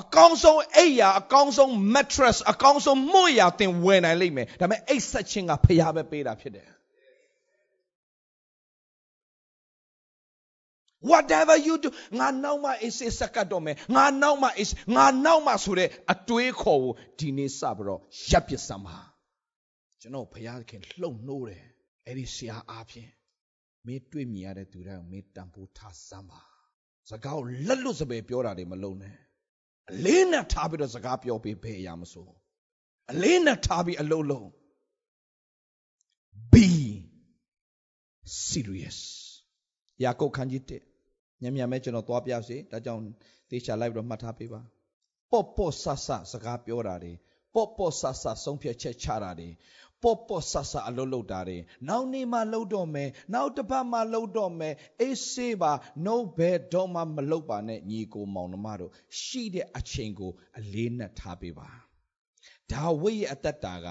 [0.00, 6.68] အကောင်းဆုံးအိပ်ယာအကောင်းဆုံး mattress အကောင်းဆုံးမှုရာတင်ဝယ်နိုင်လိမ့်မယ်ဒါပေမဲ့အိပ်ဆက်ခြင်းကဖျားပဲပေးတာဖြစ်တယ်
[11.10, 18.00] whatever you do ငါနောက်မှအေးစေးစက္ကတ်တော့မယ်ငါနောက်မှအေးငါနောက်မှဆိုတဲ့အတွေးခေါ်ကိုဒီနေ့စပြီးတော့
[18.30, 18.98] ရပ်ပစ်စမ်းပါ
[20.00, 21.64] ကျွန်တော်ဘုရားခင်လှုပ်နှိုးတယ်
[22.06, 23.10] အဲ့ဒီဆရာအားဖြင့်
[23.86, 26.40] မင်းတွေ့မြင်ရတဲ့သူတိုင်းကိုမင်းတန်ဖိုးထားစမ်းပါ
[27.10, 29.14] စကားကိုလက်လွတ်စပယ်ပြောတာတွေမလုံးနဲ့
[29.90, 32.28] အလေးနဲ့ထားပြီးတော့စကားပြောပေးဘယ်အရာမဆို
[33.12, 34.46] အလေးနဲ့ထားပြီးအလုံးလုံး
[36.52, 36.66] be
[38.48, 38.98] serious
[40.02, 40.62] ယာကုပ်ခန်းကြီး
[41.08, 43.02] 1ညံ့ညံ့မဲ့ကျွန်တော်သွားပြစေဒါကြောင့်
[43.50, 44.60] တေချာလိုက်ပြီးတော့မှတ်ထားပေးပါ
[45.30, 47.12] ပေါ့ပေါ့ဆဆစကားပြောတာတွေ
[47.54, 49.48] ပေါ့ပေါ့ဆဆဆုံးဖြတ်ချက်ချတာတွေ
[50.02, 55.72] ပေါ့ပေါ့ဆဆအလုပ်လုပ်တာတွေနောက်နေ့မှလုပ်တော့မယ်နောက်တစ်ပတ်မှလုပ်တော့မယ်အေးဆေးပါ
[56.04, 61.70] နှုတ်ဘဲတော့မှမလုပ်ပါနဲ့ညီကိုမောင်နှမတို့ရှိတဲ့အချိန်ကို အလေးနဲ့ထားပေးပါ
[62.72, 63.86] ဒါဝိရဲ့အသက်တာက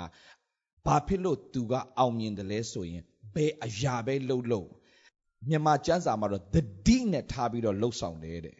[0.85, 4.69] ဘာဖြစ်လို့သူကအောင်မြင်တယ်လဲဆိုရင်ဘယ်အရာပဲလှုပ်လို့
[5.49, 6.55] မြန်မာကျမ်းစာမှာတော့တ
[6.87, 8.57] တိနဲ့ထားပြီးတော့လှုပ်ဆောင်တယ်တဲ့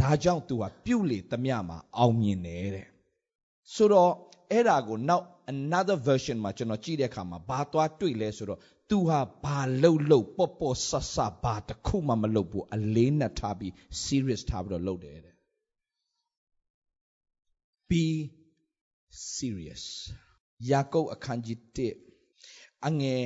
[0.00, 2.86] ဒါကြောင့်သူကပြုတ်လေသမျှမှာအောင်မြင်တယ်တဲ့
[3.74, 4.12] ဆိုတော့
[4.50, 8.60] အဲ့ဒါကိုနောက် another version မှာကျွန်တော်ကြည့်တဲ့အခါမှာဘာသွားတွေ့လဲဆိုတော့
[8.90, 13.72] तू ဟာဘာလှုပ်လှုပ်ပေါ့ပေါ့ဆဆဘာတခုမှမလှုပ်ဘူးအလေးနဲ့ထားပြီး
[14.04, 15.34] serious ထားပြီးတော့လှုပ်တယ်တဲ့
[17.88, 18.04] be
[19.36, 19.84] serious
[20.70, 21.58] ယာကုပ်အခန်းကြီး
[22.20, 23.22] 1အငယ်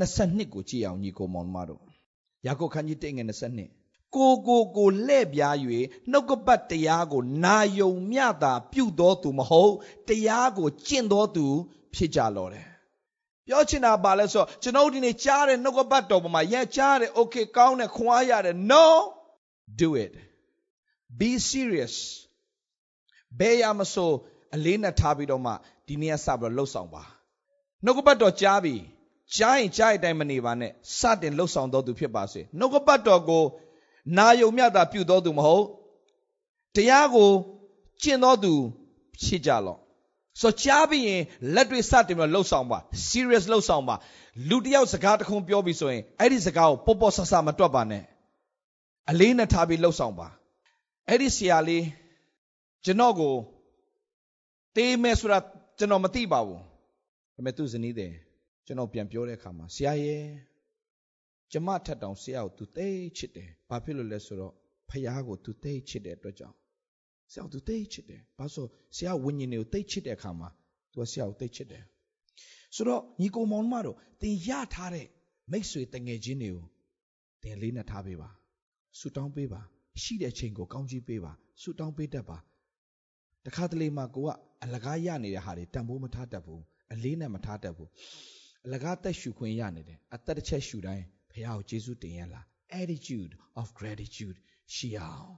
[0.00, 1.82] 22ကိုကြည့်အောင်ညီကိုမောင်မတို့
[2.46, 3.83] ယာကုပ်ခန်းကြီး1ငယ်22
[4.16, 5.56] ကိုကိုကိုလှဲ့ပြား၍
[6.10, 9.74] နှုတ်ကပတ်တရားကိုနာယုံမြတာပြုတော်သူမဟုတ်
[10.08, 11.46] တရားကိုကျင့်တော်သူ
[11.94, 12.66] ဖြစ်ကြလောတယ်
[13.46, 18.86] ပြောချင်တာပါလဲဆိုတော့ကျွန်တော်ဒီနေ့ကြားတဲ့နှုတ်ကပတ်တော်ပေါ်မှာရဲ့ကြားတယ် okay ကောင်းတယ်ခွာရတယ် no
[19.80, 20.14] do it
[21.18, 21.96] be serious
[23.38, 24.10] ဘယ်ရမဆို
[24.54, 25.52] အလေးနဲ့ထားပြီးတော့မှ
[25.86, 27.02] ဒီနေ့ကစပြီးတော့လှုပ်ဆောင်ပါ
[27.84, 28.74] နှုတ်ကပတ်တော်ကြားပြီ
[29.36, 33.44] ကြားရင်ကြားတဲ့အတိုင်းမနေပါနဲ့စတင်လှုပ်ဆောင်တော်သူဖြစ်ပါစေနှုတ်ကပတ်တော်ကို
[34.16, 35.64] နာယုံမြတာပြုတော်သူမဟုတ်
[36.74, 37.30] တရားကို
[38.02, 38.52] ကျင့်တော်သူ
[39.22, 39.78] ဖြစ်ကြလော့
[40.40, 41.22] ဆိုကြားပြီးရင်
[41.54, 43.94] လက်တွေစတင်ပြီးလှုပ်ဆောင်ပါ serious လှုပ်ဆောင်ပါ
[44.48, 48.04] လူတယောက်စကားတခုပြောပြီးဆိုရင်အဲ့ဒီစကားကိုပေါ့ပေါ့ဆဆမတွက်ပါနဲ့
[49.10, 50.28] အလေးနဲ့ထားပြီးလှုပ်ဆောင်ပါ
[51.08, 51.84] အဲ့ဒီဆရာလေး
[52.84, 53.34] ကျွန်တော်ကို
[54.76, 55.38] တေးမယ်ဆိုတာ
[55.78, 56.60] ကျွန်တော်မသိပါဘူးဒါ
[57.34, 58.12] ပေမဲ့သူ့ဇနီးတယ်
[58.66, 60.22] ကျွန်တော်ပြန်ပြောတဲ့အခါမှာဆရာရဲ့
[61.56, 64.52] ကျမထက်တောင်ဆရာကိုသူသိချစ်တယ်ဘာဖြစ်လို့လဲဆိုတော့
[64.88, 66.56] ဖះကိုသူသိချစ်တဲ့အတွက်ကြောင့်
[67.30, 70.48] ဆရာကိုသူသိချစ်တယ်ဘာလို့ဆရာဝိညာဉ်တွေကိုသိချစ်တဲ့အခါမှာ
[70.92, 71.84] သူကဆရာကိုသိချစ်တယ်
[72.74, 75.06] ဆိုတော့ညီကိုမောင်မတို့တင်ရထားတဲ့
[75.50, 76.64] မိတ်ဆွေတငယ်ချင်းတွေကို
[77.42, 78.30] တင်လေးနဲ့ထားပေးပါ
[78.98, 79.60] ဆူတောင်းပေးပါ
[80.02, 82.38] ရှိတဲ့ချိန်ကိုကောင်းကြီးပေးပါဆူတောင်းပေးတတ်ပါ
[83.46, 84.28] တခါတလေမှကိုက
[84.62, 86.62] အလကားရနေတဲ့ဟာတွေတန်ဖိုးမထားတတ်ဘူး
[86.92, 87.90] အလေးနဲ့မထားတတ်ဘူး
[88.64, 92.44] အလကားသက်ရှူခွင့်ရနေတယ်အသက်တစ်ချက်ရှူတိုင်း ဘုရားကိုကျေးဇူးတင်ရလား
[92.80, 94.38] attitude of gratitude
[94.74, 95.30] ရှိအောင်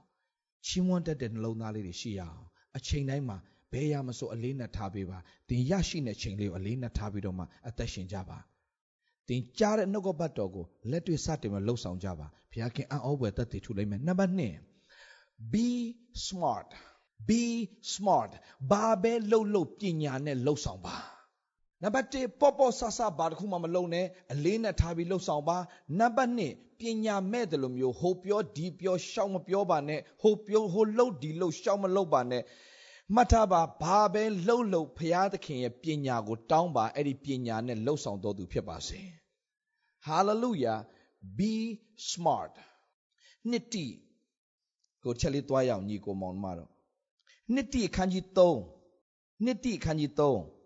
[0.65, 2.41] ချီးမွမ်းတတ်တဲ့နှလုံးသားလေးတွေရှိအောင်
[2.77, 3.37] အချိန်တိုင်းမှာ
[3.71, 5.17] ဘယ်ရမဆိုအလေးနဲ့ထားပေးပါ
[5.49, 8.37] တင်ရရှိတဲ့ချိန်လေးကိုအလေးနဲ့ထားပြီးတော့မှအသက်ရှင်ကြပါ
[9.27, 14.33] တင်ကြားတဲ့နှုတ်ကပတ်တော်ကိုလက်တွေ့စတင်မလှုပ်ဆောင်ကြပါဘုရားခင်အံ့ဩဖွယ်သက်တည်ထူလိုက်မယ်နံပါတ်
[14.93, 15.67] 2 be
[16.27, 16.69] smart
[17.27, 17.41] be
[17.93, 18.31] smart
[18.69, 20.95] ဘာပဲလှုပ်လှုပ်ပညာနဲ့လှုပ်ဆောင်ပါ
[21.83, 25.57] နံပါတ်1ပေါ့ပေါ့ဆဆဘာတစ်ခုမှမလုံနဲ့အလေးနဲ့ထားပြီးလှုပ်ဆောင်ပါ
[25.99, 32.43] နံပါတ်2ပညာမဲ့တယ်လို့မျိုးဟိုပြောဒီပြောရှောက်မပြောပါနဲ့ဟိုပြောဟိုလှုပ်ဒီလှုပ်ရှောက်မလှုပ်ပါနဲ့
[33.15, 38.99] မှတ်ထားပါဘာပဲလှုပ်လှုပ်ဖရာသခင်ရဲ့ပညာကိုတောင်းပါအဲ့ဒီပညာနဲ့လှုပ်ဆောင်တော်သူဖြစ်ပါစေ
[40.07, 40.79] hallelujah
[41.37, 41.53] be
[42.11, 42.53] smart
[43.49, 43.85] နှစ်တိ
[45.03, 46.71] ကိုချက်လေးတွားရအောင်ညီကိုမောင်မတော်
[47.53, 50.56] နှစ်တိအခန်းကြီး3နှစ်တိအခန်းကြီး3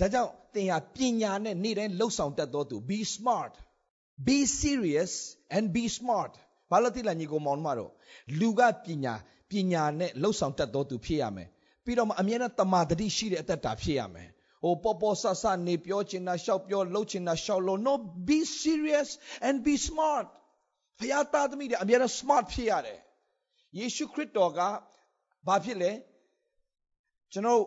[0.00, 3.52] ဒါကြောင့်သင်ဟာပညာနဲ့နေ့တိုင်းလှုပ်ဆောင်တတ်သောသူ be smart
[4.26, 5.12] be serious
[5.56, 6.32] and be smart
[6.70, 7.92] ဘာလို့တိလာညီကိုမောင်မတော်
[8.38, 9.14] လူကပညာ
[9.50, 11.48] ပညာနဲ့လှုပ်ဆောင်တတ်သောသူဖြစ်ရမယ်
[11.84, 14.28] ပြီးတော့မှအမြဲတမ်းတမာတတိရှိတဲ့အသက်တာဖြစ်ရမယ်
[14.62, 17.94] ဟိုပေါ်ပေါ်ဆဆနေပြောချင်တာရှောက်ပြောလှုပ်ချင်တာရှောက်လို့ no
[18.28, 19.08] be serious
[19.46, 20.26] and be smart
[20.98, 23.00] ဖခင်သားသမီးတွေအမြဲတမ်း smart ဖြစ်ရတယ်
[23.78, 24.60] ယေရှုခရစ်တော်က
[25.46, 25.92] ဘာဖြစ်လဲ
[27.32, 27.60] ကျွန်တော်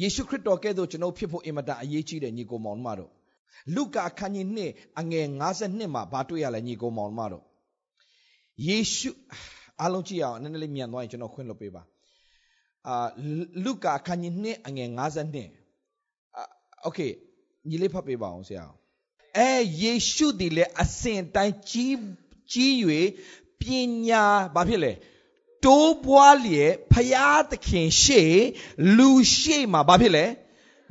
[0.00, 3.10] ယေရှုခရစ်တော်ကဲ့သို့ကျွန်တော်ဖြစ်ဖို့အင်မတန်အရေးကြီးတယ်ညီကိုမောင်မတို့
[3.74, 5.26] လုကာခန်းကြီး2အငယ်
[5.60, 7.44] 52မှာဘာတွေ့ရလဲညီကိုမောင်မတို့
[8.66, 9.10] ယေရှု
[9.80, 11.82] အားလုံးကြည့်အောင်နည်းနည်းလေးမြန်သွားရင်ကျွန်တော်ခွင့်လွှတ်ပေးပါ
[12.88, 13.06] အာ
[13.64, 14.88] လုကာခန်းကြီး2အငယ်
[15.68, 16.98] 52โอเค
[17.68, 18.64] ညီလေးဖတ်ပေးပါအောင်ဆရာ
[19.38, 19.50] အဲ
[19.82, 21.96] ယေရှုဒီလေအစဉ်တိုင်းကြီး
[22.52, 22.74] ကြီး၍
[23.60, 23.62] ပ
[24.06, 24.24] ညာ
[24.54, 24.92] ဘာဖြစ်လဲ
[25.65, 28.33] တိုးပွားလျက်ဖရာသခင်ရှေ့
[28.97, 30.25] လူရှေ့မှာဘာဖြစ်လဲ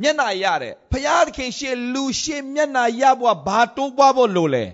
[0.03, 4.65] မျက်နာရတယ်ဖရာသခင်ရှေ့လူရှေ့မျက်နာရဖို့ဘာတိုးပွားဖို့လိုလဲ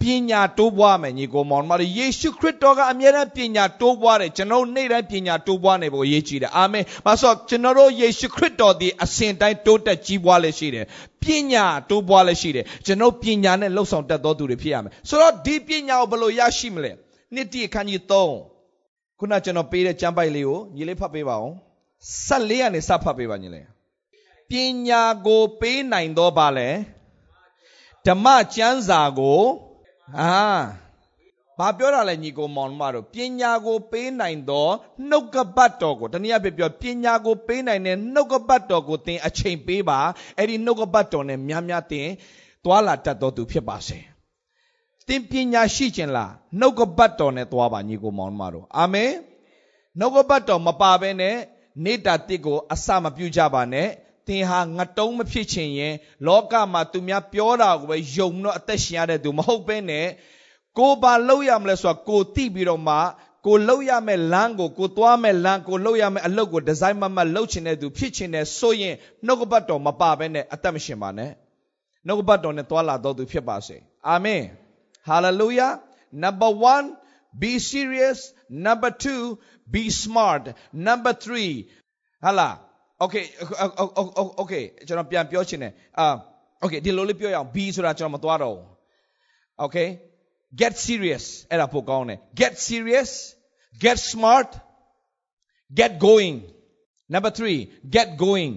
[0.00, 10.84] ပညာတိုးပွားမယ်ညီကိုမောင်မတို့ယေရှုခရစ်တော်ကအမြဲတမ်းပညာတိုးပွားတယ်ကျွန်တော်နေ့တိုင်းပညာတိုးပွားနေဖို့အရေးကြီးတယ်အာမင်။ဘာလို့ကျွန်တော်တို့ယေရှုခရစ်တော်ဒီအစဉ်တိုင်းတိုးတက်ကြီးပွားလည်းရှိတယ်။
[11.22, 16.92] ပညာတိုးပွားလည်းရှိတယ်။ကျွန်တော်ပညာနဲ့လှုပ်ဆောင်တတ်သောသူတွေဖြစ်ရမယ်။ဆိုတော့ဒီပညာကိုဘယ်လိုရရှိမလဲ။
[17.34, 18.55] နှစ်တိအခန်းကြီး3
[19.18, 21.54] ခုနကျွန်တော်ပေးတဲ့ကျမ်းပိုက်လေးကိုညီလေးဖတ်ပေးပါအောင်
[22.28, 23.66] 14ကနေစဖတ်ပေးပါညီလေး
[24.50, 24.52] ပ
[24.86, 26.68] ညာကိုပေးနိုင်တော့ပါလဲ
[28.06, 28.26] ဓမ္မ
[28.56, 29.42] ကျမ်းစာကို
[30.18, 30.32] အာ
[31.58, 34.68] ဘာပြောတာလဲညီကိုမောင်မတို့ပညာကိုပေးနိုင်သော
[35.08, 40.00] နှုတ်ကပတ်တော်ကိုတနည်းအားဖြင့်ပြောပညာကိုပေးနိုင်တဲ့နှုတ်ကပတ်တော်ကိုသင်အချိန်ပေးပါ
[40.38, 42.08] အဲ့ဒီနှုတ်ကပတ်တော်နဲ့များများသင်
[42.64, 43.98] သွာလာတတ်တော်သူဖြစ်ပါစေ
[45.08, 49.12] သင်ပညာရှိခြင်းလားနှုတ်ကပတ်တော်နဲ့သွားပါညီကိုမောင်မတို့အာမင်
[49.98, 51.36] နှုတ်ကပတ်တော်မပါဘဲနဲ့
[51.84, 53.88] နေတာတစ်ကိုအစမပြုကြပါနဲ့
[54.26, 55.94] သင်ဟာငတုံးမဖြစ်ချင်ရင်
[56.26, 60.06] လောကမှာသူများပြောတာကိုပဲယုံတော့အသက်ရှင်ရတဲ့သူမဟုတ်ဘဲနဲ့
[60.78, 62.96] ကိုဘာလောက်ရမလဲဆိုတာကိုသိပြီးတော့မှ
[63.46, 68.94] ကိုလောက်ရမဲ့လမ်းကိုကိုသွားမဲ့လမ်းကိုလောက်ရမဲ့အလုပ်ကိုဒီဇိုင်းမမတ်လုပ်ချင်တဲ့သူဖြစ်ချင်တဲ့ဆိုရင်
[69.26, 71.30] နှုတ်ကပတ်တော်မပါဘဲနဲ့အသက်မရှင်ပါနဲ့
[72.06, 73.76] နှုတ်ကပတ်တော်နဲ့သွာလာတော်သူဖြစ်ပါစေ
[74.08, 74.42] အာမင်
[75.07, 75.67] ဟာလေလုယာ
[76.23, 76.51] number
[76.91, 78.19] 1 be serious
[78.65, 80.43] number 2 be smart
[80.87, 82.55] number 3ဟာလား
[83.03, 83.25] okay
[84.41, 86.05] okay ကျွန်တော်ပြန်ပြောချင်တယ်အာ
[86.63, 88.67] okay ဒီလိုလေးပြောရအောင် B ဆိုတာကျွန်တော်မသွားတော့ဘူး
[89.65, 89.87] okay
[90.59, 93.11] get serious အဲ့ဒါပိုကောင်းတယ် get serious
[93.83, 94.49] get smart
[95.79, 96.35] get going
[97.13, 98.51] number 3 get going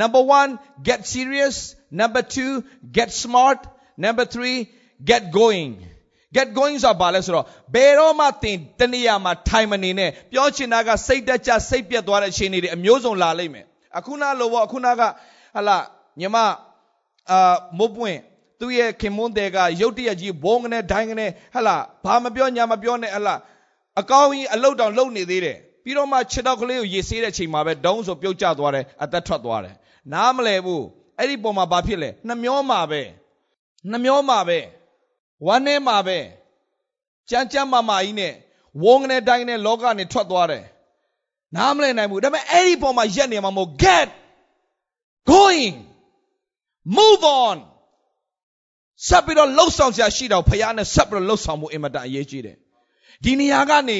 [0.00, 1.56] number 1 get serious
[2.00, 2.62] number 2
[2.96, 3.60] get smart
[4.04, 4.68] number 3
[5.09, 5.73] get going
[6.35, 13.65] get going ဆိုတာဘာလဲဆိုတော့ဘယ်တော့မှသင်တနေရာမှာထိုင်မနေနဲ့ပြောချင်တာကစိတ်တက်ကြစိတ်ပြတ်သွားတဲ့အခြေအနေတွေအမျိုးစုံလာလိမ့်မယ်
[13.97, 15.01] အခုနလိုပေါ့အခုနက
[15.55, 15.77] ဟလာ
[16.19, 16.37] ညီမ
[17.31, 18.19] အာမိုးပွင့်
[18.59, 23.35] သူ့ရဲ့ခင်မွန်းတဲ့ကရုတ်တရက်ကြီးဘုံကနေဒိုင်းကနေဟလာဘာမပြောညာမပြောနဲ့ဟလာ
[23.99, 29.75] အကောင်းကြီးအလုတ်တောင်လုံနေသေးတယ်ပြီးတော့မှခြေတော့ကလေးကိုရေဆေးတဲ့ချိန်မှာပဲဒုံးဆိုပြုတ်ကျသွားတယ်အသက်ထွက်သွားတယ်
[30.13, 30.83] နားမလဲဘူး
[31.19, 33.01] အဲ့ဒီပုံမှာဘာဖြစ်လဲနှမျောမှာပဲ
[33.91, 34.59] နှမျောမှာပဲ
[35.45, 36.19] ဝမ်းနေမှာပဲ
[37.29, 38.33] ကြမ်းကြမ်းမာမာကြီးနဲ့
[38.83, 40.65] ဝုန်းကနေတိုင်းနဲ့လောကနေထွက်သွားတယ်
[41.55, 44.07] နားမလည်နိုင်ဘူးဒါပေမဲ့အဲ့ဒီပုံမှာရက်နေမှာမဟုတ် get
[45.31, 45.75] going
[46.97, 47.57] move on
[49.07, 52.57] ဆက်ပြီးတော့လှုပ်ဆောင်စရာရှိတော့ဖခင်နဲ့ဆက်ပြီးတော့လှုပ်ဆောင်မှုအင်မတန်အရေးကြီးတယ်
[53.23, 53.97] ဒီနေရာကနေ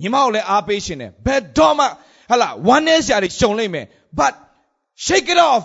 [0.00, 1.84] ညီမကိုလည်းအားပေးရှင်တယ်ဘယ်တော့မှ
[2.30, 3.86] ဟလာ one day စရာတွေရှုံလိမ့်မယ်
[4.18, 4.32] but
[5.06, 5.64] shake it off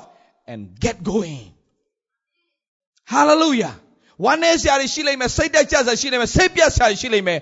[0.52, 1.48] and get going
[3.14, 3.76] hallelujah
[4.20, 7.40] one day စရာတွေရှိလိမ့်မယ်စိတ်တက်ကြစရာရှိလိမ့်မယ်စိတ်ပြတ်စရာရှိလိမ့်မယ်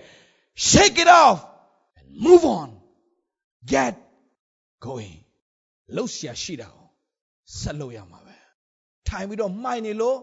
[0.70, 1.40] shake it off
[2.00, 2.70] and move on
[3.74, 3.94] get
[4.86, 5.18] going
[5.96, 6.88] လှုပ်ရှားရှိတာကို
[7.60, 8.36] ဆက်လုပ်ရမှာပဲ
[9.08, 10.18] ထိုင်ပြီးတော့မှိုင်နေလို့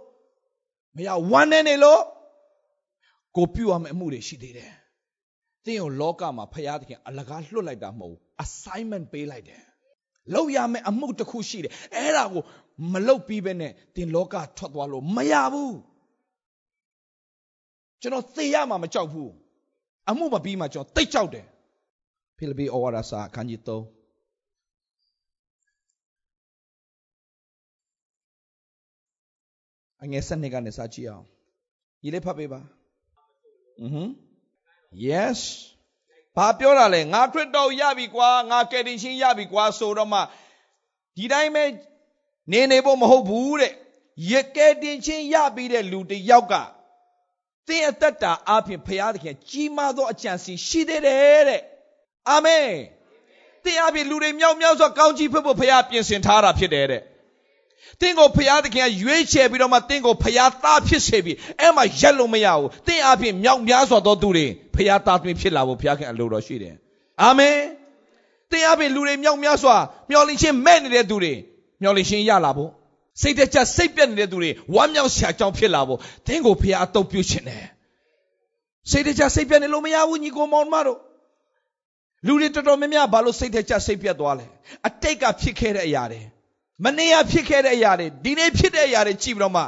[0.96, 2.00] မရဝမ်းနေနေလို့
[3.36, 4.72] ကိုပြုတ်ရမယ့်အမှုတွေရှိသေးတယ်
[5.64, 9.62] သင်ကိုလောကမှာဖရာသခင်အလကားလွတ်လိုက်တာမဟုတ်ဘူး assignment ပေးလိုက်တယ်
[10.34, 12.42] လုပ်ရမယ့်အမှုတစ်ခုရှိတယ်အဲ့ဒါကို
[12.92, 15.74] မလုပ်ပြီးပဲနဲ့သင်လောကထွက်သွားလို့မရဘူး
[18.02, 19.30] ကျွန်တော်သေရမှာမကြောက်ဘူး
[20.10, 21.46] အမှုမပြီးမှကျွန်တော်တိတ်ကြောက်တယ်
[22.36, 23.70] ဖိလိပ္ပိဩဝါဒစာအခန်းကြီး3
[30.02, 31.24] အငယ်7ကနေစကြည့်အောင်
[32.02, 32.60] ဒီလေးဖတ်ပေးပါ
[33.80, 33.96] อือဟ
[35.06, 35.40] yes
[36.36, 40.20] ဘာပြောတာလဲငါခရစ်တော်ရပြီကွာငါကယ်တင်ရှင်ရပြီကွာဆိုတော့မှ
[41.16, 41.64] ဒီတိုင်းပဲ
[42.52, 43.72] နေနေဖို့မဟုတ်ဘူးတဲ့
[44.32, 46.54] ရကယ်တင်ရှင်ရပြီးတဲ့လူတယောက်က
[47.68, 51.62] သင်အသက်တာအပြင်ဖရာသခင်ကြီးမားသောအကြံစီရှိသေးတယ်တဲ့
[52.30, 52.68] အာမင်
[53.64, 57.02] သင်အပြင်လူတွေမြောက်မြောက်စွာကောင်းကြီးဖြစ်ဖို့ဖရာပြင်ဆင်ထားတာဖြစ်တယ်တဲ့
[58.00, 66.74] သင်ကိုဖရာသခင်ကရွေးချယ်ပြီးတော့မှသင်ကိုဖရာသားဖြစ်စေပြီးအဲ့မှာရက်လို့မရဘူးသင်အပြင်မြောက်များစွာသောသူတွေဖရာသားသမီးဖြစ်လာဖို့ဖရာခင်အလိုတော်ရှိတယ်
[67.22, 67.56] အာမင်
[68.50, 69.76] သင်အပြင်လူတွေမြောက်များစွာ
[70.10, 71.34] မျော်လင့်ခြင်းမဲ့နေတဲ့သူတွေ
[71.82, 72.70] မျော်လင့်ခြင်းရလာဖို့
[73.20, 77.66] စိတ်တကြစိတ်ပြတ်နေတဲ့သူတွေဝမ်းမြောက်စရာကြောင်းဖြစ်လာဖို့သင်ကိုဖရာအတုပ်ပြုခြင်းတယ်
[78.90, 80.98] စိတ်တကြစိတ်ပြတ်နေလို့မရဘူးညီကိုမောင်မတို့
[82.26, 84.46] လူတွေတော်တော်များများဘာလို့စိတ်တကြစိတ်ပြတ်သွားလဲ
[84.88, 86.20] အတိတ်ကဖြစ်ခဲ့တဲ့အရာတွေ
[86.84, 89.62] မနေ့ကဖြစ်ခဲ့တဲ့အရာတွေဒီနေ့ဖြစ်တဲ့အရာတွေကြည့်ပြီးတော့မှ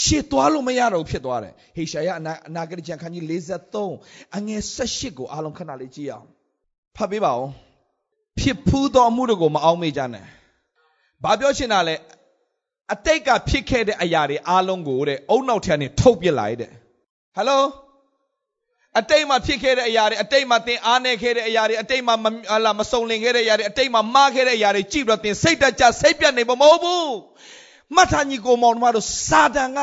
[0.00, 3.24] ရှေ့သွားလို့မရတော့ဖြစ်သွားတယ်ဟေရှာယအနာအနာဂတိကျမ်းခန်းကြီး
[3.80, 6.26] 53အငယ်18ကိုအားလုံးခဏလေးကြည့်အောင်
[6.96, 7.48] ဖတ်ပေးပါဦး
[8.40, 10.24] ဖြစ်ဖူးသောအမှုတွေကိုမအောင်မေ့ကြနဲ့
[11.24, 11.94] ဘာပြောချင်တာလဲ
[12.92, 17.62] အတိတ်ကဖြစ်ခဲ့တဲ့အရာတွေအားလုံးကိုတဲ့အုံနောက်ထံနေထုတ်ပြလိုက်တဲ့ဟယ်လို
[19.00, 22.14] အတိတ်မှာဖြစ်ခဲ့တဲ့အရာတွေအတိတ်မှာသင်အားနေခဲ့တဲ့အရာတွေအတိတ်မှာ
[22.50, 27.12] ဟာလာမစုံလင်ခဲ့တဲ့အရာတွေအတိတ်မှာမှားခဲ့တဲ့အရာတွေကြည့်ပြီးတော့သင်စိတ်တကြစိတ်ပြတ်နေမှာမဟုတ်ဘူး
[27.94, 29.78] မှတ်ထားညီကိုမောင်တို့စာတန်က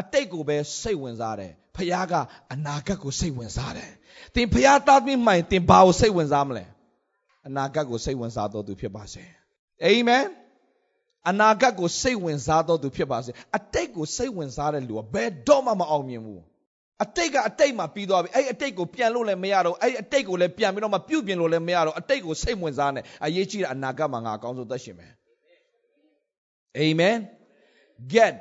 [0.00, 2.14] အတိတ်ကိုပဲစိတ်ဝင်စားတယ်ဖခင်က
[2.52, 3.90] အနာဂတ်ကိုစိတ်ဝင်စားတယ်
[4.34, 6.64] သင်ဖခင်သားသမီးမှန်သင်ဘာကိုစိတ်ဝင်စားမလဲ
[7.46, 9.22] အနာဂတ်ကိုစိတ်ဝင်စားတော်သူဖြစ်ပါစေ
[9.84, 10.24] အာမင်
[11.28, 16.42] အနာဂတ်ကိုစိတ်ဝင်စားတော်သူဖြစ်ပါစေအတိတ်ကိုစိတ်ဝင်စားတဲ့လူကဘယ်တော့မှမအောင်မြင်ဘူး
[17.04, 25.12] အတိတ်ကအတိတ်မှာပြီးသွားပြီအဲ့အတိတ်ကိုပြန်လို့လည်းမရတော့အဲ့အတိတ်ကိုလည်းပြန်ပြီးတော့မှပြုတ်ပြင်လို့လည်းမရတော့အတိတ်ကိုစိတ်ဝင်စားနေအရေးကြီးတဲ့အနာဂတ်မှာငါအကောင်းဆုံးသက်ရှင်မယ်
[26.78, 27.16] အာမင်
[28.14, 28.40] get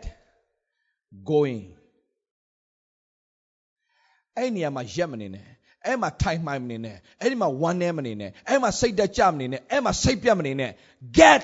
[1.30, 1.64] going
[4.36, 5.46] အဲ့ဒီနေရာမှာရက်မနေနဲ့
[5.86, 10.72] အဲ့မှာထိုင်မှိုင်မနေနဲ့အဲ့ဒီမှာဝမ်းနေမနေနဲ့အဲ့မှာစိတ်တက်ကြမနေနဲ့အဲ့မှာစိတ်ပြတ်မနေနဲ့
[11.18, 11.42] get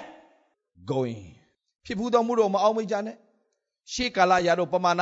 [0.92, 1.22] going
[1.86, 3.18] ဖြစ်ဘူးတော်မှုတော့မအောင်မေးကြနဲ့
[3.94, 5.02] ရှေးကာလရာတော့ပမာဏ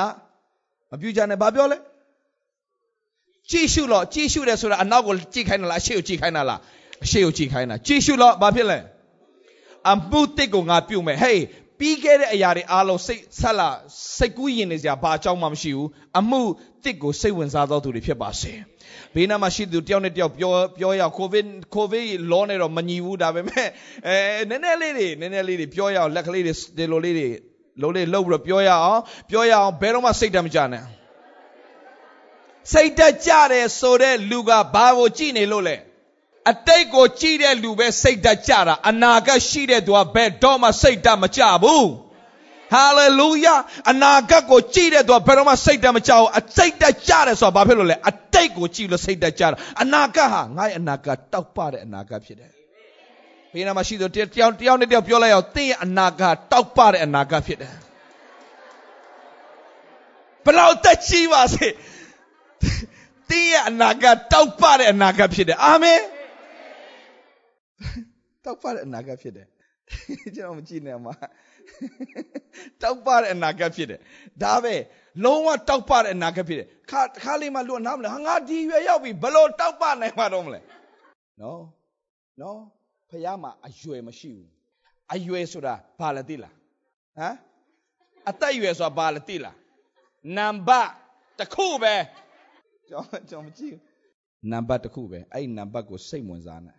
[0.89, 1.77] မပြူကြနဲ့ဘာပြောလဲ
[3.49, 6.59] ကြည့်ရှုတော့ကြည့်ရှုတယ်ဆိုတာအနောက်ကိုကြည့်ခိုင်းတာလားအရှေ့ကိုကြည့်ခိုင်းတာလား
[7.05, 8.79] အရှေ့ကိုကြည့်ခိုင်းတာကြည့်ရှုတော့ဘာဖြစ်လဲ
[9.91, 11.41] အမှုတစ်ကိုငါပြုတ်မယ်ဟေး
[11.79, 13.69] ပြီးခဲ့တဲ့အရာတွေအားလုံးစိတ်ဆက်လာ
[14.17, 16.41] စိတ်ကူးရင်နေစရာဘာအကြောင်းမှမရှိဘူးအမှု
[16.83, 18.53] တစ်ကိုစိတ်ဝင်စားသောသူတွေဖြစ်ပါစေ
[19.15, 23.67] ဘေးနားမှာရှိသူတယောက်နဲ့တယောက်ပြောပြောရအောင်ကိုဗစ်ကိုဗစ်လောနေတော့မညီဘူးဒါပေမဲ့
[24.07, 24.17] အဲ
[24.49, 27.27] နည်းနည်းလေးတွေနည်းနည်းလေးတွေပြောရအောင်လက်ကလေးတွေဒီလိုလေးတွေ
[27.81, 30.83] လုံးလေးလှုပ်ပြီးတော့ပြောရအောင်ပြောရအောင်ဘယ်တော့မှစိတ်တမကြနဲ့
[32.71, 35.75] စိတ်တက်ကြတယ်ဆိုတဲ့လူကဘာကိုကြည့်နေလို့လဲ
[36.51, 41.87] အတိတ်ကိုကြည့်တဲ့လူပဲစိတ်တက်ကြတာအနာဂတ်ရှိတဲ့သူကဘယ်တော့မှစိတ်တက်မကြဘူး
[42.73, 43.55] ဟာလေလုယာ
[43.91, 52.51] အနာဂတ်ကိုကြည့်တဲ့သူကဘယ်တော့မှစိတ်တက်မကြဘူးအစိတ်တက်ကြတယ်ဆိုတာဘာဖြစ်လို့လဲအတိတ်ကိုကြည့်လို့စိတ်တက်ကြတာအနာဂတ်ဟာငါ့ရဲ့အနာဂတ်တောက်ပတဲ့အနာဂတ်ဖြစ်တယ်
[53.53, 57.73] ဘေးနားမှာရှိသူတယောက်တယောက်နဲ့တယောက်ပြောလိုက်အောင်သင်ရဲ့အနာဂတ်တောက်ပတဲ့အနာဂတ်ဖြစ်တယ်
[60.45, 61.67] ဘလောက်တက်ကြီးပါစေ
[63.29, 65.99] တင်းရဲ့အနာဂတ်တောက်ပတဲ့အနာဂတ်ဖြစ်တယ်အာမင်
[68.45, 69.47] တောက်ပတဲ့အနာဂတ်ဖြစ်တယ်
[70.35, 71.13] ကျွန်တော်မကြည့်နဲ့မှာ
[72.81, 73.99] တောက်ပတဲ့အနာဂတ်ဖြစ်တယ်
[74.43, 74.75] ဒါပဲ
[75.23, 80.59] လုံးဝတောက်ပတဲ့အနာဂတ်ဖြစ်တယ်ခါခါလေးမှလူကနားမလဲဟာငါဒီရွယ်ရောက်ပြီဘလို့တောက်ပနိုင်မှာတော့မလဲ
[81.41, 81.61] နော်
[82.41, 82.57] နော်
[83.09, 84.49] ဖះမှာအရွယ်မရှိဘူး
[85.13, 86.53] အရွယ်ဆိုတာဘာလဲသိလား
[87.17, 87.35] ဟမ်
[88.29, 89.55] အသက်အရွယ်ဆိုတာဘာလဲသိလား
[90.37, 90.91] နံပါတ်
[91.39, 91.95] တစ်ခုပဲ
[92.89, 93.75] ကျွန်တော်ကျွန်တော်မကြည့်
[94.51, 96.73] နံပါတ်တစ်ခုပဲအဲ့ဒီနံပါတ်ကိုစိတ်ဝင်စားနေ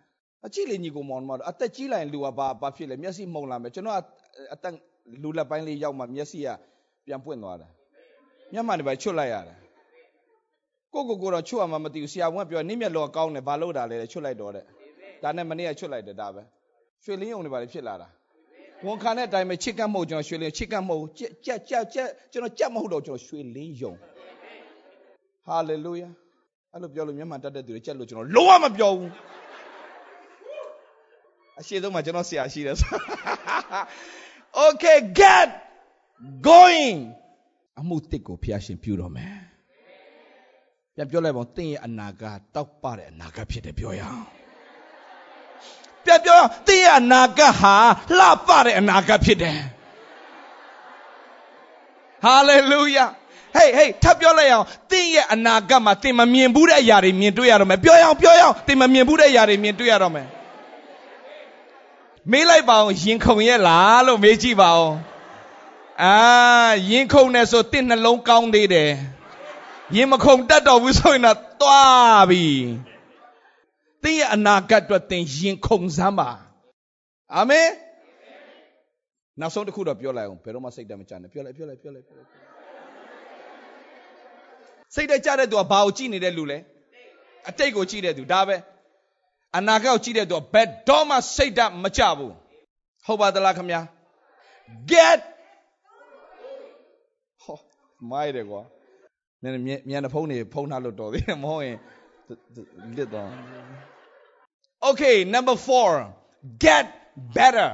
[0.45, 3.97] အကြည့်လေညီကိုမောင်မတော်အသက်ကြီးလိုက်ရင်လူကဘာဘာဖြစ်လဲမျက်စိမှုန်လာမယ်ကျွန်တော်
[4.53, 4.73] အသက်
[5.23, 6.47] လူလက်ပိုင်းလေးရောက်မှမျက်စိက
[7.05, 7.67] ပြန်ပွင့်သွားတာ
[8.53, 9.57] မျက်မှန်တွေပဲချွတ်လိုက်ရတယ်
[10.93, 14.63] ကိုကိုကိုတော့ချွတ်ရမှမသိဘူးဆရာဝန်ကပြောနင်းမျက်လောကောင်းတယ်ဘာလို့တာလဲချွတ်လိုက်တော့တဲ့
[15.23, 16.41] ဒါနဲ့မနေ့ကချွတ်လိုက်တယ်ဒါပဲ
[17.03, 18.07] ရွှေလင်းယုံတွေပါလေဖြစ်လာတာ
[18.85, 23.93] ဝန်ခံတဲ့အတိုင်းပဲချစ်ကတ်မဟုတ်ကျွန်တော်ရွှေလင်းချစ်ကတ်မဟုတ်ကြက်ကြက်ကြက်ကြက်ကျွန်တော်ကြက်မဟုတ်တော့ကျွန်တော်ရွှေလင်းယုံ
[25.45, 26.09] ဟာလေလုယာ
[26.71, 29.09] အဲ့လိုပြောလို့မျက်မှန်တတ်တဲ့သူတွေကြက်လို့ကျွန်တော်လုံးဝမပြောဘူး
[31.59, 32.97] အရှိဆုံးမှာကျွန်တော်ဆရာရှိတယ်ဆို
[34.65, 35.47] Okay get
[36.49, 36.99] going
[37.79, 39.37] အမှုတစ်ကိုဖျားရှင်ပြုတော်မယ်
[40.95, 44.23] ပြန်ပြောလိုက်ပါဦးသင်ရဲ့အနာဂတ်တောက်ပတဲ့အနာဂတ်ဖြစ်တယ်ပြောရအောင်
[46.05, 47.75] ပြန်ပြောသင်ရဲ့အနာဂတ်ဟာ
[48.19, 49.59] လှပတဲ့အနာဂတ်ဖြစ်တယ်
[52.23, 53.05] ဟာလေလုယာ
[53.55, 60.27] ဟေးဟေးထပ်ပြောလိုက်အောင်သင်ရဲ့အနာဂတ်မှာသင်မမြင်ဘူးတဲ့အရာတွေမြင်တွေ့ရတော့မယ်ပြောရအောင်ပြောရအောင်သင်မမြင်ဘူးတဲ့အရာတွေမြင်တွေ့ရတော့မယ်
[62.31, 64.95] မေးလိုက်ပါအောင်ရင်ခုန်ရဲ့လားလို့မေးကြည့်ပါအောင်
[66.03, 66.15] အာ
[66.89, 68.91] ရင်ခုန်နေဆိုတင့်နှလုံးကောင်းသေးတယ်
[69.95, 72.45] ရင်မခုန်တတ်တော့ဘူးဆိုရင်တော့သွားပြီ
[74.03, 76.29] သင်ရဲ့အနာဂတ်အတွက်သင်ရင်ခုန်စမ်းပါ
[77.35, 77.67] အာမင်
[79.39, 82.27] နောက်ဆုံးတစ်ခုတော့ပြောလိုက်အောင်ဘယ်တော့မှစိတ်တမချနဲ့ပြောလိုက်ပြောလိုက်ပြောလိုက်ပြောလိုက်
[84.95, 86.57] စိတ်တကြတဲ့သူကဘာကိုကြည့်နေတဲ့လူလဲ
[87.49, 88.55] အတိတ်ကိုကြည့်တဲ့သူဒါပဲ
[89.55, 92.33] အနာဂတ်ကိုကြည့်တဲ့သူကဘယ်တော့မှစိတ်တမကြဘူး
[93.05, 93.81] ဟုတ်ပါသလားခင်ဗျာ
[94.91, 95.19] get
[97.41, 97.57] ဟော
[98.11, 98.61] မိုက်တယ်ကွာ
[99.41, 101.77] နည်းနည်းမြန်တဲ့ဖုန်းတွေဖုန်းထားလို့တော်သေးတယ်မဟုတ်ရင်
[102.95, 103.29] လစ်တော့
[104.87, 105.55] Okay number
[106.07, 106.85] 4 get
[107.37, 107.71] better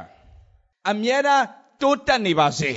[0.89, 1.45] အမြဲတမ်း
[1.81, 2.71] တိုးတက်နေပါစေ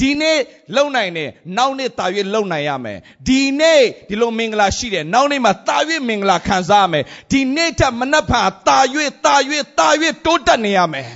[0.00, 0.38] ဒီနေ့
[0.76, 5.78] လုံနိုင်တယ်နောက်နေ့တာ၍လုံနိုင်ရမယ်ဒီနေ့ဒီလိုမင်္ဂလာရှိတယ်နောက်နေ့မှာတာ၍
[6.08, 8.78] မင်္ဂလာခံစားရမယ်ဒီနေ့ထက်မနှက်ဖန်တာ၍
[9.24, 9.34] တာ၍
[9.78, 9.88] တာ၍
[10.24, 11.08] တိုးတက်နေရမယ်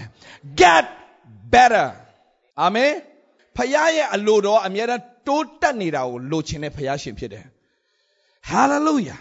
[0.61, 0.84] get
[1.52, 1.88] better
[2.61, 2.92] အာမင်
[3.57, 7.44] ဖခင်ရဲ့အလိုတော်အမြဲတမ်းတိုးတက်နေတာကိုလိုချင်တဲ့ဖခင်ရှင်ဖြစ်တယ်
[8.50, 9.20] hallelujah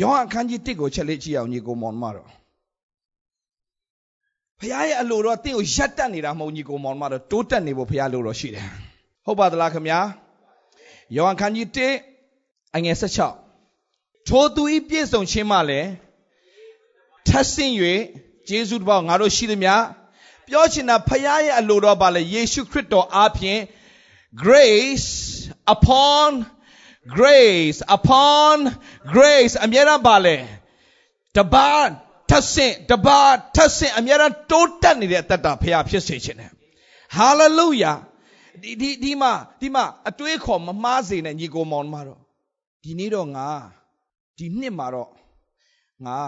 [0.00, 2.28] ယောဟန်အခန်းကြီး1ကိုချက်လေးကြည့်အောင်ညီကိုမောင်မတော်
[4.60, 8.68] ဖခင်ရဲ့အလိုတော်တင့်ကိုရက်တက်နေတာမဟုတ်ညီကိုမောင်မတော်တိုးတက်နေဖို့ဖခင်လိုတော်ရှိတယ်
[9.24, 10.00] ဟုတ်ပါသလားခင်ဗျာ
[11.16, 11.68] ယောဟန်ခန်းကြီး
[12.20, 12.96] 1အငယ်
[13.62, 15.88] 16ထိုသူဤပြည့်စုံခြင်းမှလည်း
[17.26, 17.74] ထပ်ဆင့်၍
[18.48, 19.82] ဂျေဇုတပေါင်းငါတို့ရှိသည်များ
[20.46, 23.60] ပြောချင်တာဖခင်ရဲ့အလိုတော်ပါလေယေရှုခရစ်တော်အားဖြင့်
[24.42, 25.10] grace
[25.74, 26.30] upon
[27.16, 28.56] grace upon
[29.14, 30.36] grace အမြဲတမ်းပါလေ
[31.36, 31.70] တပါ
[32.30, 33.20] ထပ်ဆင့်တပါ
[33.56, 36.50] ထပ်ဆင့်အမြဲတမ်းတိုးတက်နေတဲ့အတ္တဖခင်ဖြစ်စေခြင်းနဲ့
[37.16, 37.96] hallelujah
[38.62, 42.20] ဒီဒီဒီမှာဒီမှာအတွေးခေါ်မမှားစေနဲ့ညီကိုမောင်မတော်
[42.82, 43.48] ဒီနေ့တော့ငါ
[44.38, 45.10] ဒီနှစ်မှာတော့
[46.06, 46.18] ငါ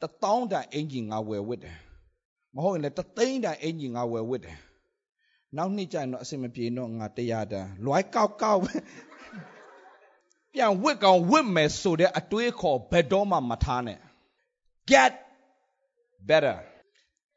[0.00, 1.78] တထောင်းတန်အင်ဂျင်ငါဝယ်ဝစ်တယ်
[2.54, 4.58] မဟုတ်ရင်လည်းတသိန်းတန်အင်ဂျင်ငါဝယ်ဝစ်တယ်
[5.56, 8.60] နောက်နှစ်ကျရင်တော့အစင်မပြေတော့ငါတရားတန်လွိုင်းကောက်ကောက်
[10.54, 13.98] ပြန်ဝစ်ကောင်ဝစ်မယ်ဆိုတဲ့အတွေးခေါ်ဘယ်တော့မှမထားနဲ့
[14.90, 15.12] get
[16.28, 16.58] better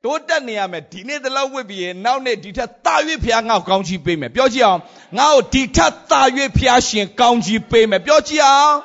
[0.03, 4.81] တိုးတက်နေရမယ်ဒီနေ့တလောက်ဝစ်ပြီးရင်နောက်နေ့ဒီထက်သာ၍ဖျားငါ့ကိုကောင်းချီးပေးမယ်ပြောကြည့်အောင်
[5.17, 6.21] ငါ့ကိုဒီထက်သာ၍
[6.57, 8.75] ဖျားရှင်ကောင်းချီးပေးမယ်ပြောကြည့်အောင်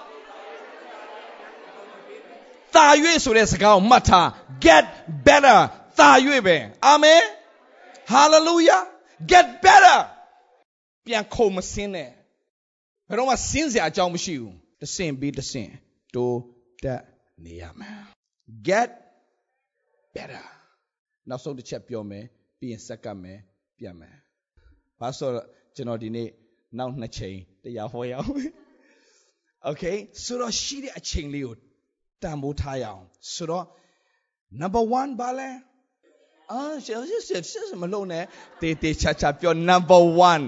[2.74, 2.86] သာ၍
[3.24, 4.26] ဆိုတဲ့စကားကိုမှတ်ထား
[4.64, 4.84] get
[5.26, 5.58] better
[5.98, 6.10] သာ၍
[6.46, 6.56] ပဲ
[6.86, 7.22] အာမင်
[8.12, 8.82] hallelujah
[9.30, 9.98] get better
[11.06, 12.10] ပြန်ခုံမစင်းနဲ့
[13.08, 15.70] ဘယ်တော့မှစင်းစရာအကြောင်းမရှိဘူးတဆင့်ပြီးတဆင့်
[16.14, 16.40] တိုး
[16.84, 17.02] တက်
[17.44, 18.19] နေရမယ်
[18.68, 18.90] get
[20.14, 20.46] better
[21.28, 22.24] နောက်ဆုံးတစ်ချက်ပြောမယ်
[22.58, 23.38] ပြီးရင်စက္ကပ်မယ်
[23.78, 24.16] ပြန်မယ်
[25.00, 25.46] ဘာဆိုတော့
[25.76, 26.28] ကျွန်တော်ဒီနေ့
[26.78, 28.30] နောက်နှစ်ချိန်တရားဟောရအောင်
[29.68, 31.54] okay ဆိုတော့ရှိတဲ့အချိန်လေးကို
[32.22, 33.02] တန်ဖိုးထားရအောင်
[33.34, 33.64] ဆိုတော့
[34.60, 35.50] number 1ဘာလဲ
[36.52, 38.24] အာရှယ်ရှယ်ရှယ်ရှယ်မလုံးနဲ့
[38.60, 40.00] တေးတေးချာချာပြော number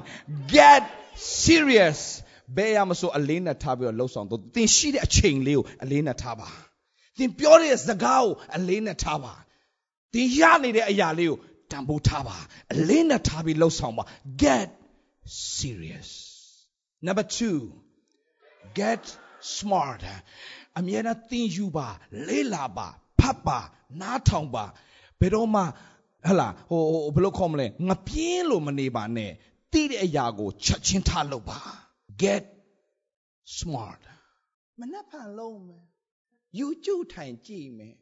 [0.03, 0.83] 1 get
[1.43, 2.01] serious
[2.57, 6.49] ဘယ်ရမဆိုအလေးနဲ့ထားပြီးတော့လှုပ်ဆောင်တော့သင်ရှိတဲ့အချိန်လေးကိုအလေးနဲ့ထားပါ
[7.19, 9.35] သင်ပြောတဲ့စကားကိုအလေးနဲ့ထားပါ
[10.13, 11.39] သင်ရနေတဲ့အရာလေးကို
[11.71, 12.37] တန်ဖိုးထားပါ
[12.73, 14.05] အလေးနဲ့ထားပြီးလှုပ်ဆောင်ပါ
[14.43, 14.69] get
[15.59, 16.11] serious
[17.07, 17.27] number
[17.97, 19.03] 2 get
[19.57, 20.03] smart
[20.79, 21.89] အမြဲတမ်းသင်ယူပါ
[22.29, 22.89] လေးလာပါ
[23.21, 23.59] ဖတ်ပါ
[24.01, 24.65] နားထောင်ပါ
[25.21, 25.63] ဘယ်တော့မှ
[26.27, 26.83] ဟလာဟို
[27.15, 29.33] ဘယ်လိုခေါ်မလဲငပြင်းလို့မနေပါနဲ့
[29.73, 31.61] သိတဲ့အရာကိုချက်ချင်းထားလုပ်ပါ
[32.23, 32.45] get
[33.59, 34.03] smart
[34.81, 35.85] မနှက်ဖန်လုံးမယ်
[36.61, 37.95] YouTube ထိုင်ကြည့်မယ်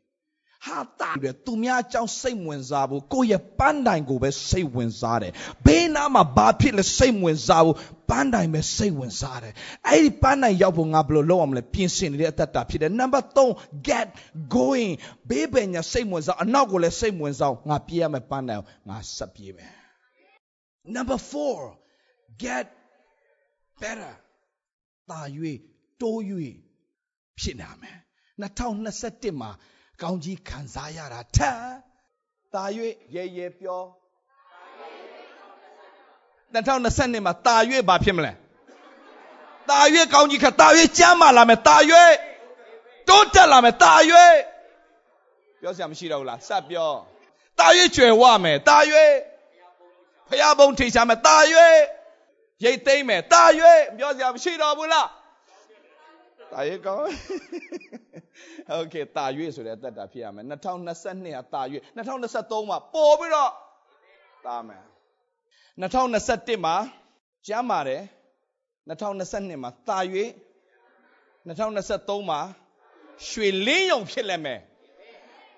[0.67, 5.33] ဟာတာတယ်သူများအကြောင်းစိတ်ဝင်စားဘူးကိုယ့်ရဲ့ပန်းတိုင်ကိုပဲစိတ်ဝင်စားတယ်
[5.67, 7.77] ဘေးနားမှာဘာဖြစ်လဲစိတ်ဝင်စားဘူး
[8.11, 9.55] ပန်းတိုင်ပဲစိတ်ဝင်စားတယ်
[9.89, 14.07] အဲ့ဒီပန်းတိုင်ရောက်ဖို့ငါဘယ်လိုလုပ်အောင်လဲပြင်ဆင်နေတဲ့အတ္တတာဖြစ်တယ်နံပါတ်3 get
[14.57, 14.93] going
[15.29, 19.73] ဘေးပညာစိတ်ဝင်စားအနောက်ကိုလည်းစိတ်ဝင်စားငါပြေးရမယ်ပန်းတိုင်ငါဆက်ပြေးမယ်
[20.95, 21.19] number
[21.81, 22.67] 4 get
[23.81, 24.15] better
[25.11, 25.21] တာ၍
[26.01, 26.21] တိုး၍
[27.41, 27.99] ဖြစ်နာမယ်
[28.43, 29.51] 2021မှာ
[30.03, 31.59] ကောင်းကြီးခံစားရတာထက်
[32.55, 32.64] တာ၍
[33.14, 33.82] ရေရေပြော
[36.53, 37.57] 2020မှာတာ၍
[37.88, 38.32] ဘာဖြစ်မလဲ
[39.70, 39.80] တာ၍
[40.14, 40.68] ကောင်းကြီးခတာ၍
[40.99, 41.76] ကျမ်းမာလာမယ်တာ၍
[43.09, 43.95] တိုးတက်လာမယ်တာ၍
[45.61, 46.91] ပြောစရာမရှိတော့ဘူးလားစပ်ပြော
[47.59, 48.78] တာ၍ကျွယ်ဝမယ်တာ၍
[50.28, 51.36] ဖျားဘုံထိရှာမယ်တာ၍
[52.64, 53.43] ရိတ်သိမ့်မယ်တာ၍
[53.97, 55.07] ပြောစရာမရှိတော့ဘူးလား
[56.52, 57.12] တာ၍ကောင်း
[58.70, 59.26] โอเคတာ၍
[59.56, 61.62] ဆိုတဲ့အသက်တာဖြစ်ရမယ်2022ကတာ၍
[61.96, 63.52] 2023မှာပို့ပြီးတော့
[64.46, 64.84] တာမယ်
[65.82, 66.76] 2021မှာ
[67.48, 68.02] ကျမ်းပါတယ်
[68.89, 70.00] 2022မှာတာ၍
[71.48, 72.39] 2023မှာ
[73.30, 74.60] ရွှေလင်းယုံဖြစ်လက်မယ်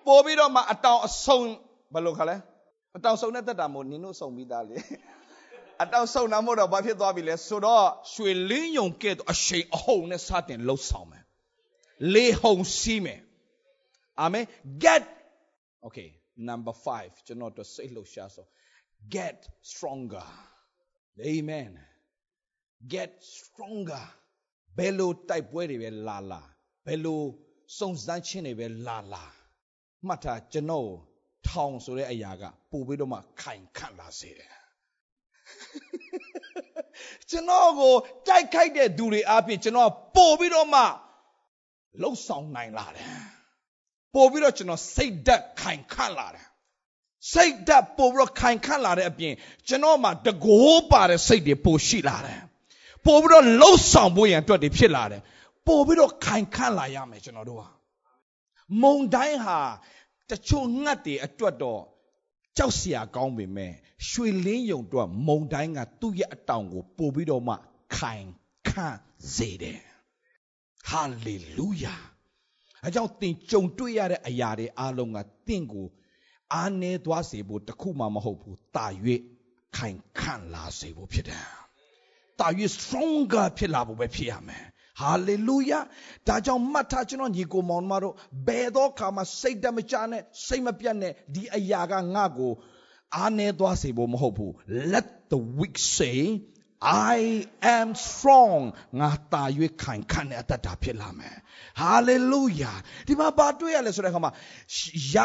[0.05, 1.39] ပို့ပြီးတော့မှအတောင်အဆုံ
[1.93, 2.35] ဘယ်လိုခါလဲ
[2.97, 4.77] အတောင်ဆုံတဲ့သက်တာမို့နင်တို့ဆုံပြီးသားလေ
[5.83, 11.23] အတောင်ဆုံတာမို့တော့ဘာဖြစ်သွားပြီလဲဆိုတော့ရွှေလင်းယုံကဲ့သို့အရှိန်အဟုန်နဲ့စတင်လှုပ်ဆောင်မယ်
[12.13, 13.21] လေဟုန်စီးမယ်
[14.21, 14.45] အာမင်
[14.83, 15.03] get
[15.85, 16.09] okay
[16.49, 18.45] number 5ကျွန်တော်တို့စိတ်လှုပ်ရှားဆို
[19.15, 19.37] get
[19.71, 20.29] stronger
[21.31, 21.71] amen
[22.93, 24.05] get stronger
[24.77, 26.41] ဘယ်လိုတိုက်ပွဲတွေပဲလာလာ
[26.85, 27.21] ဘယ်လို
[27.79, 29.25] စုံစမ်းခြင်းတွေပဲလာလာ
[30.07, 30.89] မှတ်ထားကျွန်တော်
[31.47, 34.57] ထောင်ဆိုတဲ့အရာကပို့ပြီးတော့မှခိုင်ခန့်လာစေတယ်
[37.30, 37.94] ကျွန်တော်ကို
[38.28, 40.82] တိုက်ခိုက်တဲ့သူတွေအပြင်ကျွန်တော်ပို့ပြီးတော့မှ
[42.00, 43.06] လှုပ်ဆောင်နိုင်လာတယ်
[44.14, 46.46] ပို့ပြီးတော့ကျွန်တော်စိတ်ဓာတ်ခိုင်ခန့်လာတယ်
[47.32, 49.34] စိတ်ဓာတ်ပို့ပြီးတော့ခိုင်ခန့်လာတဲ့အပြင်
[49.68, 52.40] ကျွန်တော်မှာတကိုးပါတဲ့စိတ်တွေပို့ရှိလာတယ်
[53.06, 55.22] ပို့ပြီးတော့လှုပ်ဆောင်ဖို့ရန်အတွက်တွေဖြစ်လာတယ်
[55.66, 57.68] ပို့ပြီးတော့ခိုင်ခန့်လာရမယ်ကျွန်တော်တို့ဟာ
[58.82, 59.58] မုံတိုင်းဟာ
[60.30, 61.82] တချို့ငတ်တွေအတွက်တော့
[62.56, 63.72] ကြောက်စရာကောင်းပေမဲ့
[64.08, 67.54] ရွှေလင်းယုံတော့မုံတိုင်းကသူ့ရဲ့အတောင်ကိုပို့ပြီးတော့မှ
[67.96, 68.26] ခိုင်
[68.68, 68.98] ခန့်
[69.34, 69.80] စေတယ်
[70.88, 71.96] ဟာလေလုယာ
[72.86, 75.86] အကြောင်းသင်ကြုံတွေ့ရတဲ့အရာတွေအားလုံးကသင်ကို
[76.54, 78.86] အားနည်းသွားစေဖို့တခုမှမဟုတ်ဘူးတာ၍
[79.76, 81.46] ခိုင်ခန့်လာစေဖို့ဖြစ်တယ်
[82.40, 84.64] တာ၍ stronger ဖြစ်လာဖို့ပဲဖြစ်ရမယ်
[85.00, 85.80] ဟာလေလုယာ
[86.28, 88.14] ဒါကြောင့်မှတ်ထားကျွန်တော်ညီကိုမောင်မတို့
[88.46, 92.52] ဘယ်တော့ခါမှစိတ်တမချနဲ့စိတ်မပြတ်နဲ့ဒီအရာကငါ့ကို
[93.16, 94.52] အားနည်းသွားစေဖို့မဟုတ်ဘူး
[94.92, 96.18] let the weak say
[97.14, 97.46] I
[97.78, 98.62] am strong
[99.00, 99.42] ငါတာ၍
[99.82, 101.36] ခိုင်ခန့်တဲ့အတ္တဖြစ်လာမယ်
[101.82, 102.76] hallelujah
[103.06, 104.32] ဒီမှာဘာတွေ့ရလဲဆိုတဲ့အခါမှာ
[105.14, 105.16] ရ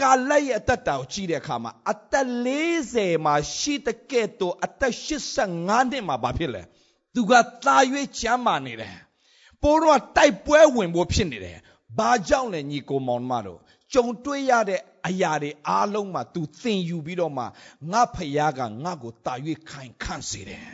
[0.00, 2.28] ကာလက်ရဲ့အတ္တကိုကြည့်တဲ့အခါမှာအသက်
[2.76, 4.94] 40မှာရှိတဲ့ကဲ့သို့အသက်
[5.40, 6.62] 85နှစ်မှာဘာဖြစ်လဲ
[7.16, 7.32] သူက
[7.64, 7.76] တာ၍
[8.18, 8.96] ချမ်းမာနေတယ်
[9.62, 11.58] ပိုးတော့တိုက်ပွဲဝင်ဖို့ဖြစ်နေတယ်
[11.98, 13.60] ဘာကြောင့်လဲညီကိုမောင်မတို့
[13.92, 17.44] ကြုံတွေ့ရတဲ့အရာတွေအားလုံးမှာ तू သင်ယူပြီးတော့မှ
[17.92, 19.34] ငါဖယားကငါ့ကိုတာ၍
[19.70, 20.68] ခိုင်ခန့်စေတယ်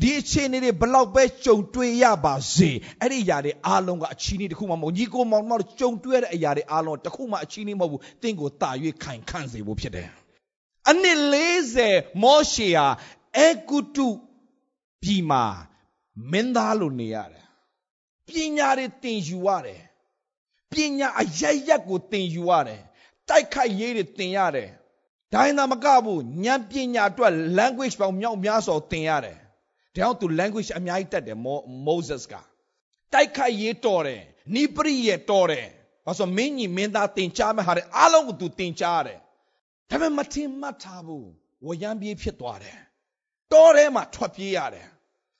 [0.00, 2.70] ဒီအခြေအနေတွေဘလောက်ပဲကြုံတွေ့ရပါစေ
[3.00, 8.70] အဲ့ဒီအရာတွေအားလုံးကအချီးနှီးတစ်ခုမှမဟုတ်ညီကိုမောင်မောင်ကြုံတွေ့ရတဲ့အရာတွေအားလုံးတစ်ခုမှအချီးနှီးမဟုတ်ဘူးသင်ကိုတာ၍
[9.02, 10.08] ခိုင်ခန့်စေဖို့ဖြစ်တယ်
[10.90, 11.20] အနှစ်
[11.74, 12.86] 40မောရှေဟာ
[13.38, 14.08] အေဂုတု
[15.02, 15.44] ပြည်မှာ
[16.32, 17.44] မင်းသားလိုနေရတယ်
[18.28, 19.82] ပညာတွေသင်ယူရတယ်
[20.72, 22.82] ပညာအရရက်ကိုသင်ယူရတယ်
[23.28, 24.70] တိုက်ခိုက်ရေးတွေသင်ရတယ်
[25.34, 29.42] ဒိုင်းသာမကဘူးဉာဏ်ပညာအတွက် language ပေါင်းမြောက်များစွာသင်ရတယ်ဒါ
[29.96, 31.38] ကြောင့်သူ language အများကြီးတတ်တယ်
[31.86, 32.34] Moses က
[33.12, 34.22] တိုက်ခိုက်ရေးတော်တယ်
[34.54, 35.66] နိပရိယေတော်တယ်
[36.06, 39.18] ဘာလို့မင်းကြီးမင်းသားသင်ကြားမဲ့ဟာတွေအားလုံးကိုသူသင်ကြားရတယ်
[39.90, 41.28] ဒါပေမဲ့မထင်မှတ်ထားဘူး
[41.66, 42.78] ဝရမ်းပြေးဖြစ်သွားတယ်
[43.52, 44.88] တောထဲမှာထွက်ပြေးရတယ်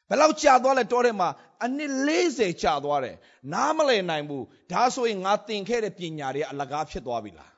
[0.09, 1.29] ဘယ်လောက်ကြာသွားလဲတောထဲမှာ
[1.65, 1.93] အနှစ်
[2.27, 3.17] 40ကြာသွားတယ်
[3.53, 7.53] နားမလည်နိုင်ဘူးဒါဆိုရင်ငါသင်ခဲ့တဲ့ပညာတွေအလကားဖြစ်သွားပြီလား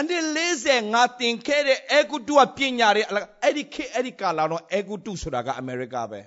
[0.00, 0.24] အနှစ်
[0.58, 3.02] 40ငါသင်ခဲ့တဲ့အေဂုတုကပညာတွေ
[3.42, 6.20] အဲ့ဒီခေအဲ့ဒီကာလာတော့အေဂုတုဆိုတာကအမေရိကပဲ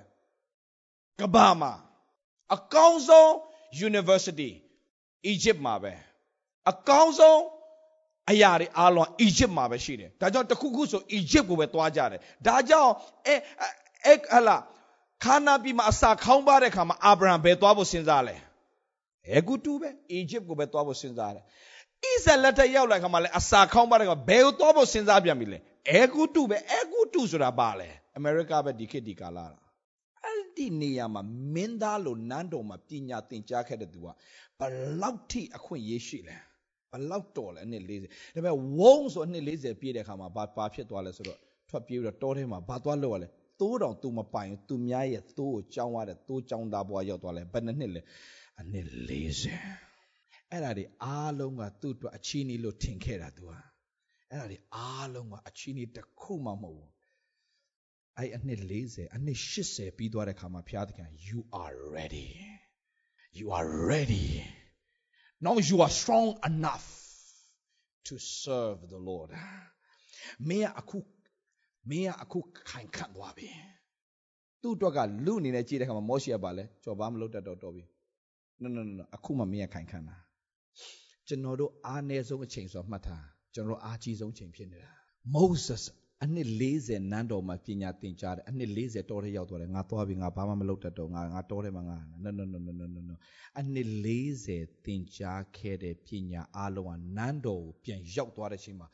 [1.20, 1.72] ကဘာမှာ
[2.54, 3.30] အကောင်းဆုံး
[3.88, 4.50] university
[5.26, 5.92] အီဂျစ်မှာပဲ
[6.70, 7.40] အကောင်းဆုံး
[8.30, 12.92] အရာတွေအားလုံးအီဂျစ်မှာပဲရှိတယ်ဒါကြောင့်တခုခုဆိုအီဂျစ်ကိုပဲသွားကြတယ်ဒါကြောင့်
[13.26, 13.34] အဲ
[14.06, 14.56] အဲဟလာ
[15.24, 18.36] ခါနာပြည်မှာအစာခေါင်းပါတဲ့ခါမှာအာဗြဟံဘယ်သွားဖို့စဉ်းစားလဲ
[19.28, 21.44] အဲဂုတူပဲအီဂျစ်ကိုပဲသွားဖို့စဉ်းစားတယ်
[22.02, 25.58] ဣဇလက်ထက်ရောက်လာခါမှာလဲအစာခေါင်းပါတဲ့ခါဘယ်ကိုသွားဖို့စဉ်းစားပြန်ပြီလဲ
[25.90, 29.58] အဲဂုတူပဲအဲဂုတူဆိုတာပါလဲအမေရိကပဲဒီခေတ်ဒီကာလတာ
[30.24, 31.22] အဲ့ဒီနေရာမှာ
[31.54, 34.06] မင်းသားလိုနန်းတော်မှာပညာသင်ကြားခဲ့တဲ့သူက
[34.58, 34.60] ဘ
[35.00, 36.36] လောက်ထိအခွင့်ရေးရှိလဲ
[36.90, 41.38] ဘလောက်တော်လဲအနှစ်40ဒါပေမဲ့ဝုန်းဆိုအနှစ်40ပြည့်တဲ့ခါမှာဘာဘာဖြစ်သွားလဲဆိုတော့
[41.68, 43.28] ထွက်ပြေးပြီးတော့တောထဲမှာဘာသွားလို့ရလဲ
[43.60, 48.02] သိုးတောင်သူမပိုင်သူများရဲ့သိုးကိုကြောင်းရတဲ့သိုးကြောင်းသားဘွားရောက်သွားလဲဘယ်နှစ်နှစ်လဲ
[48.60, 53.58] အနှစ်40အဲ့ဒါတွေအားလုံးကသူ့အတွက်အချီးနှီးလို့ထင်ခဲ့တာသူဟာ
[54.30, 56.92] အဲ့ဒါတွေအားလုံးကအချီးနှီးတစ်ခုမှမဟုတ်ဘူး
[58.18, 59.38] အဲ့အနှစ်40အနှစ်
[59.68, 62.28] 80ပြီးသွားတဲ့ခါမှာဘုရားသခင် you are ready
[63.38, 64.28] you are ready
[65.44, 66.86] now you are strong enough
[68.08, 69.30] to serve the lord
[70.48, 70.96] မင်းအခု
[71.90, 72.38] မင်းကအခု
[72.70, 73.48] ခိုင်ခန့်သွားပြီ
[74.62, 77.84] သူ့အတွက်ကလူအနေနဲ့ကြည့်တဲ့ခါမှာမောရှိရပါလဲကြော်ပါမလို့တတ်တော့တော်ပြီ
[78.62, 80.16] no no no အခုမှမင်းကခိုင်ခန့်တာ
[81.26, 83.24] ကျွန်တော်တို့အားနည်းဆုံးအချိန်ဆိုမှတ်ထား
[83.54, 84.92] ကျွန်တော်တို့အားကြီးဆုံးချိန်ဖြစ်နေတာ
[85.36, 85.82] Moses
[86.24, 86.48] အနှစ်
[86.80, 93.14] 40နန်းတော်မှာပညာသင်ကြားတယ်အနှစ်40တောထဲရောက်သွားတယ်ငါသွားပြီငါဘာမှမလုပ်တတ်တော့ငါငါတောထဲမှာငါ no no no no no no
[93.58, 93.88] အနှစ်
[94.36, 98.88] 40သင်ကြားခဲ့တဲ့ပညာအလုံးကနန်းတော်ကိုပြန်ရောက်သွားတဲ့အချိန်မှာ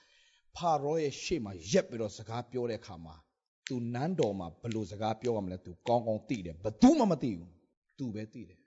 [0.57, 3.15] ဖာရောရဲ့ရှေ့မှာရက်ပြီးတော့စကားပြောတဲ့အခါမှာ
[3.69, 7.53] သူနန်းတော်မှာဘလို့စကားပြောရမလဲသူကောင်းကောင်းသိတယ်ဘသူမှမသိဘူး
[7.99, 8.59] သူပဲသိတယ်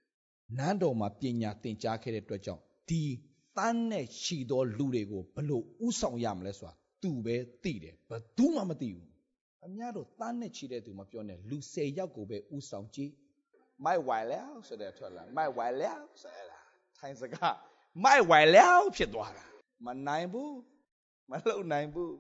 [0.57, 3.01] နန်းတော်မှာပညာသင်ကြားခဲ့တဲ့အတွက်ကြောင့်ဒီ
[3.57, 6.73] တန်းနဲ့ချီသောလူတွေကိုဘလို့ဥဆောင်ရမလဲဆိုတာ
[7.03, 9.07] သူပဲသိတယ်ဘသူမှမသိဘူး
[9.65, 13.11] အများတို့တန်းနဲ့ချီတဲ့သူမပြောနဲ့လူ10ယောက်ကိုပဲဥဆောင်ကြည့်
[13.85, 16.59] မိုက်ဝိုင်လဲဆိုတဲ့ထွက်လာမိုက်ဝိုင်လဲဆိုရတာ
[16.97, 17.55] ထိုင်စကား
[18.03, 18.65] မိုက်ဝိုင်လဲ
[18.95, 19.45] ဖြစ်သွားတာ
[19.85, 20.51] မနိုင်ဘူး
[21.31, 22.15] မလုံနိုင်ဘူး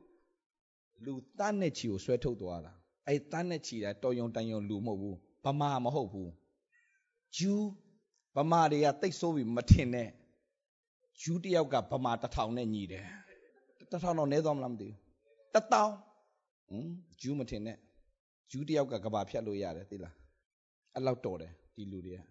[1.05, 2.73] လူတန်းနဲ့ချီကိုဆွဲထုတ်သွားတာ
[3.07, 6.31] အဲ့တန်းနဲ့ချီတာတော်ယုံတန်ယုံလူမဟုတ်ဘူးဗမာမဟုတ်ဘူး
[7.37, 7.65] ဂျူး
[8.35, 10.09] ဗမာတွေကတိတ်ဆိုးပြီးမထင်နဲ့
[11.21, 13.05] ဂျူးတယောက်ကဗမာတထောင်နဲ့ညီတယ်
[13.91, 14.95] တထောင်တော့နဲသွားမလားမသိဘူး
[15.53, 15.91] တထောင်
[16.69, 16.87] ဟမ်
[17.21, 17.77] ဂျူးမထင်နဲ့
[18.51, 20.15] ဂျူးတယောက်ကကဘာဖြတ်လို့ရတယ်သိလား
[20.93, 22.21] အဲ့လောက်တော်တယ်ဒီလူတွေက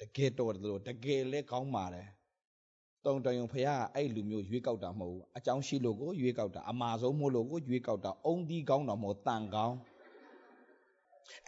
[0.00, 2.06] တကယ်တော်တယ်လို့တကယ်လဲကောင်းပါတယ်
[3.06, 9.76] တုံတယုံဖះအဲ့လူမျိုးရွေးကောက်တာမဟုတ်ဘူးအကြောင်းရှိလို့ကိုရွေးကောက်တာအမာဆုံးမို့လို့ကိုရွေးကောက်တာအုံဒီကောင်းတော့မဟုတ်တန်ကောင်း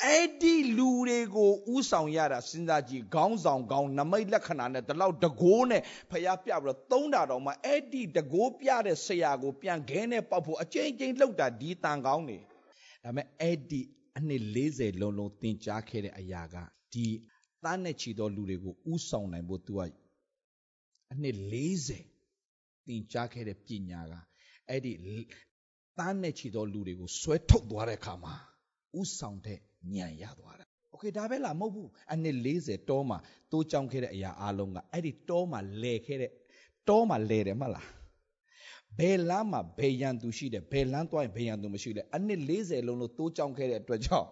[0.04, 12.38] အဲ့ဒီလူတွေကိုဥဆောင်ရတာစဉ်းစားကြည့်ခေါင်းဆောင်ကောင်းနမိတ်လက္ခဏာနဲ့ဒီလောက်တကိုးနဲ့ဖះပြပြီးတော့သုံးတာတော့မှအဲ့ဒီတကိုးပြတဲ့ဆရာကိုပြန်ခဲနဲ့ပောက်ဖို့အကျဉ်းချင်းလှုပ်တာဒီတန်ကောင်းနေ
[13.04, 13.80] ဒါပေမဲ့အဲ့ဒီ
[14.18, 16.56] အနှစ်40လုံးလုံးသင်ကြားခဲ့တဲ့အရာက
[16.92, 17.06] ဒီ
[17.64, 19.80] သားနဲ့ချီသောလူတွေကိုဥဆောင်နိုင်ဖို့ तू က
[21.12, 21.36] အနှစ်
[22.02, 24.14] 40သင်ကြားခဲ့တဲ့ပညာက
[24.68, 24.92] အဲ့ဒီ
[25.98, 28.34] တန်းနဲ့ချီသောလူတွေကိုဆွဲထုတ်သွားတဲ့အခါမှာ
[29.00, 29.58] ဥဆောင်တဲ့
[29.94, 33.18] ညံရသွားတာ။ Okay ဒါပဲလားမဟုတ်ဘူး။အနှစ်40တောမှာ
[33.50, 36.30] တိုးကြောင်ခဲ့တဲ့အရာအလုံးကအဲ့ဒီတောမှာလဲခဲ့တဲ့
[36.88, 37.86] တောမှာလဲတယ်မဟုတ်လား။
[38.98, 44.28] ဘယ်လမ်းမှာဘယ်ရန်သူရှိတယ်ဘယ်လမ်းသွားရင်ဘယ်ရန်သူမရှိလဲ။အနှစ်40လုံးလို့တိုးကြောင်ခဲ့တဲ့အတွက်ကြောင့်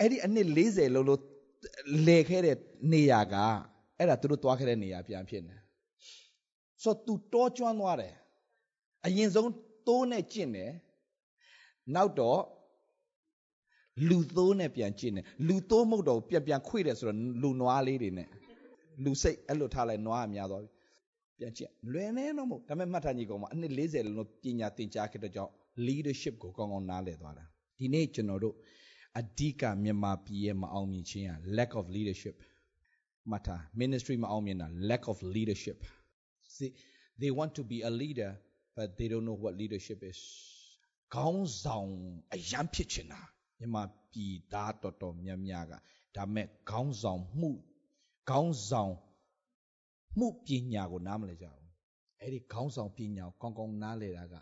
[0.00, 1.20] အဲ့ဒီအနှစ်40လုံးလို့
[2.06, 2.56] လဲခဲ့တဲ့
[2.92, 3.34] နေရာက
[3.98, 5.56] အဲ့ဒါသူတို့သွားခဲ့တဲ့နေရာပြန်ဖြစ်နေ။
[6.82, 8.14] ဆိုသူတောကျွမ်းသွားတယ်
[9.06, 9.50] အရင်ဆုံး
[9.86, 10.72] တိုးနဲ့ကျင့်တယ်
[11.94, 12.40] နောက်တော့
[14.08, 18.28] လူသိုးနဲ့ပြန်ကျင့်တယ်လူသိုးမဟုတ်တော့ပြန်ပြန်ခွေ့တယ်ဆိုတော့လူနွားလေးတွေနဲ့
[19.04, 20.70] လူစိတ်အဲ့လိုထားလိုက်နွားအများသွားပြီ
[21.38, 25.52] ပြန်ကြည့်လွယ်နေတော့မဟုတ်ဒါပေမဲ့မှတ်ထားညီကောင်မအနှစ်40လုံးပညာသင်ကြားခဲ့တဲ့ကြောင့်
[25.86, 27.44] leadership ကိုကောင်းကောင်းနားလည်သွားတာ
[27.78, 28.54] ဒီနေ့ကျွန်တော်တို့
[29.18, 32.36] အဓိကမြန်မာပြည်ရဲ့မအောင်မြင်ခြင်းက lack of leadership
[33.30, 35.78] မှတ်ထား ministry မအောင်မြင်တာ lack of leadership
[36.56, 36.70] see
[37.20, 38.32] they want to be a leader
[38.76, 40.20] but they don't know what leadership is
[41.14, 41.90] ခေါင်းဆောင်
[42.34, 43.20] အယံဖြစ်ချင်တာ
[43.58, 43.82] မြန်မာ
[44.12, 45.72] ပြည်သားတော်တော်များများက
[46.16, 47.50] ဒါမဲ့ခေါင်းဆောင်မှု
[48.30, 48.94] ခေါင်းဆောင်
[50.18, 51.70] မှုပညာကိုနားမလည်ကြဘူး
[52.20, 54.36] အဲ့ဒီခေါင်းဆောင်ပညာကိုကောင်းကောင်းနားလည်တာက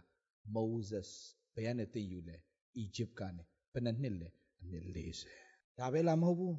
[0.57, 1.09] Moses
[1.55, 2.37] ဘယ်ကနေသိယူလဲ
[2.85, 3.43] Egypt ကနေ
[3.73, 4.29] ဘယ်နှစ်နှစ်လဲ
[4.63, 4.85] အနှစ်
[5.29, 6.55] 40ဒါပဲလားမဟုတ်ဘူး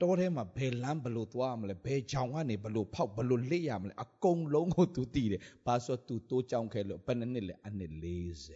[0.00, 7.92] တောထဲမှာဘယ်လမ်းဘလို့သွားမလဲဘယ်ကြောင်ကနေဘလို့ဖောက်ဘလို့လက်ရမလဲအကုန်လုံးကို तू သိတယ်ဘာဆို तू တိုးကြောင်ခဲလို့ဘယ်နှစ်နှစ်လဲအနှစ်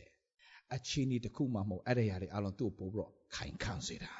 [0.05, 4.12] 40အချင်းဒီတစ်ခုမှမဟုတ်အဲ့ဒီຢာတွေအလုံးသူ့ပို့ပြီးတော့ခိုင်ခံစေတာ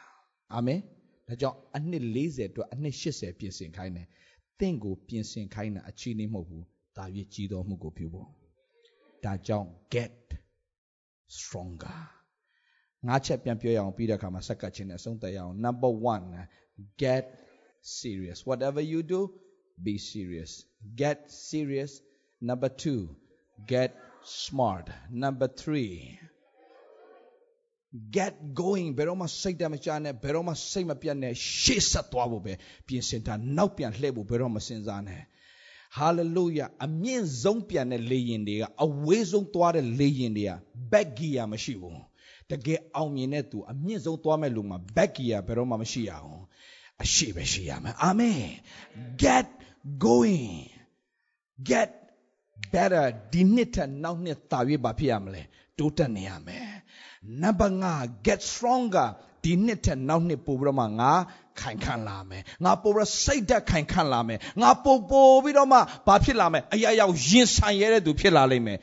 [0.55, 0.81] အာမင်
[1.29, 4.07] ဒါကြောင့်အနှစ်40အတွက်အနှစ်80ပြင်ဆင်ခိုင်းတယ်
[4.61, 6.65] တင့်ကိုပြင်ဆင်ခိုင်းတာအချင်းနေမဟုတ်ဘူး
[6.97, 8.29] ဒါရွေးကြီးတော်မှုကိုပြုဖို့
[9.25, 10.13] ဒါကြောင့် get
[11.37, 12.01] stronger
[13.07, 16.70] ငါးချက်ပြန်ပြောရအောင်ပြီးတဲ့အခါမှာစက္ကတ်ချင်းနဲ့အဆုံးသတ်ရအောင် number 1
[17.03, 17.25] get
[17.99, 19.21] serious whatever you do
[19.87, 20.53] be serious
[21.03, 21.19] get
[21.51, 21.93] serious
[22.49, 23.09] number 2
[23.73, 23.91] get
[24.23, 26.19] smart number 3
[28.17, 32.53] get going ဘယ်တော့မှစိတ်တမချနဲ့ဘယ်တော့မှစိတ်မပြတ်နဲ့ရှေ့ဆက်သွားဖို့ပဲ
[32.87, 35.23] ပြင်ဆင်တာနောက်ပြန်လှည့်ဖို့ဘယ်တော့မှစဉ်းစားနဲ့
[35.97, 40.53] ဟာလေလုယာအမြင့်ဆုံးပြန်တဲ့လေရင်တွေကအဝေးဆုံးသွားတဲ့လေရင်တွေက
[40.93, 42.01] back gear မရှိဘူး
[42.52, 46.42] တကယ်အောင်မြင်တဲ့သူအမြင့်ဆုံးသွားမဲ့လူမှာ back gear ဘယ်တော့မှမရှိရအောင်
[47.04, 48.44] အရှိပဲရှိရမယ်အာမင်
[49.24, 49.48] get
[50.06, 50.50] going
[51.70, 51.90] get
[52.74, 55.42] better ဒီနှစ်ထက်နောက်နှစ်သာ၍ဘာဖြစ်ရမလဲ
[55.78, 56.70] တိုးတက်နေရမယ်
[57.42, 59.10] နံပါတ်5 get stronger
[59.44, 61.12] ဒီနှစ်ထက်နောက်နှစ်ပို့ပြီးတော့မှငါ
[61.60, 68.80] ခိုင်ခန့်လာမယ်ငါပို့ပြီးစိတ်ဓာတ်ခိုင်ခန့်လာမယ်ငါပို့ပို့ပြီးတော့မှဘာဖြစ်လာမယ်အရာရာရင်ဆိုင်ရတဲ့သူဖြစ်လာလိမ့်မယ်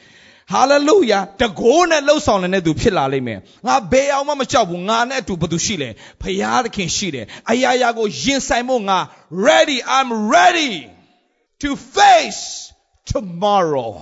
[0.53, 5.91] ဟာလေလုယာတကိုးနဲ့လှုပ်ဆောင်နေတဲ့သူဖြစ်လာလိမ့်မယ်ငါဘယ်အောင်မှမကြောက်ဘူးငါနဲ့အတူဘသူရှိလဲ
[6.23, 8.99] ဖရာသခင်ရှိတယ်အရာရာကိုရင်ဆိုင်ဖို့ငါ
[9.49, 10.73] ready i'm ready
[11.63, 12.43] to face
[13.13, 13.93] tomorrow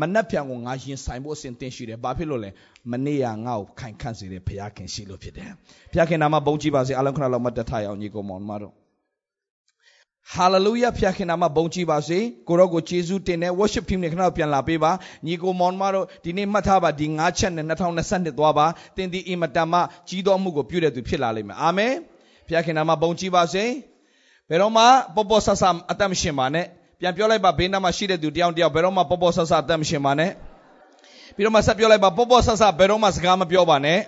[0.00, 2.50] မနှက်ပြန်ကိုငါရင်ဆိုင်ဖို့အစဉ်သင်ရှိတယ်ဘာဖြစ်လို့လဲ
[2.90, 5.50] မနေ့ကငါ့ကိုခိုင်ခန့်စေတဲ့ဘုရားခင်ရှိလို့ဖြစ်တယ်
[5.92, 8.74] ဘုရားခင်နာမဘုန်းကြီးပါစေအလုံးခဏလောက်မတ်တထားရအောင်ညီကောင်မောင်မတော်
[10.30, 12.18] ဟာလေလုယဖျားခင်နာမဘုန်းကြီးပါစေ
[12.48, 14.92] ကိုရောကိုယေရှုတင်တဲ့ worship team တွေခဏပြန်လာပေးပါ
[15.26, 18.66] ညီကိုမောင်မတို့ဒီနေ့မှတ်ထားပါဒီ၅ချက်နဲ့2022သွားပါ
[18.96, 21.94] တင်ဒီအင်မတန်မှကြီးတော်မှုကိုပြုတဲ့သူဖြစ်လာလိမ့်မယ်အာမင်
[22.46, 23.64] ဖျားခင်နာမဘုန်းကြီးပါစေ
[24.48, 24.82] ဘယ်တော့မှ
[25.14, 26.66] ပေါ်ပေါ်ဆဆအသက်မရှင်ပါနဲ့
[27.00, 30.30] ပြန်ပြောလိုက်ပါဘေးနားမှာရှိတဲ့သူတယောက်တယောက်ဘယ်တော့မှပေါ်ပေါ်ဆဆအသက်မရှင်ပါနဲ့
[31.34, 34.00] ပြီးတော့မှဆက်ပြောလိုက်ပါပေါ်ပေါ်ဆဆဘယ်တော့မှစကားမပြောပါနဲ့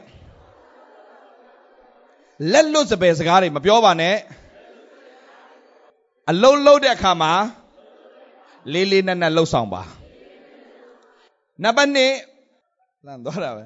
[2.53, 4.15] လက်လွတ်စပယ်စကားတွေမပြောပါနဲ့
[6.31, 7.33] အလုံးလုံးတဲ့အခါမှာ
[8.73, 9.83] လေးလေးနက်နက်လှုပ်ဆောင်ပါ
[11.63, 13.65] နံပါတ်1လမ်းသွားတာပဲ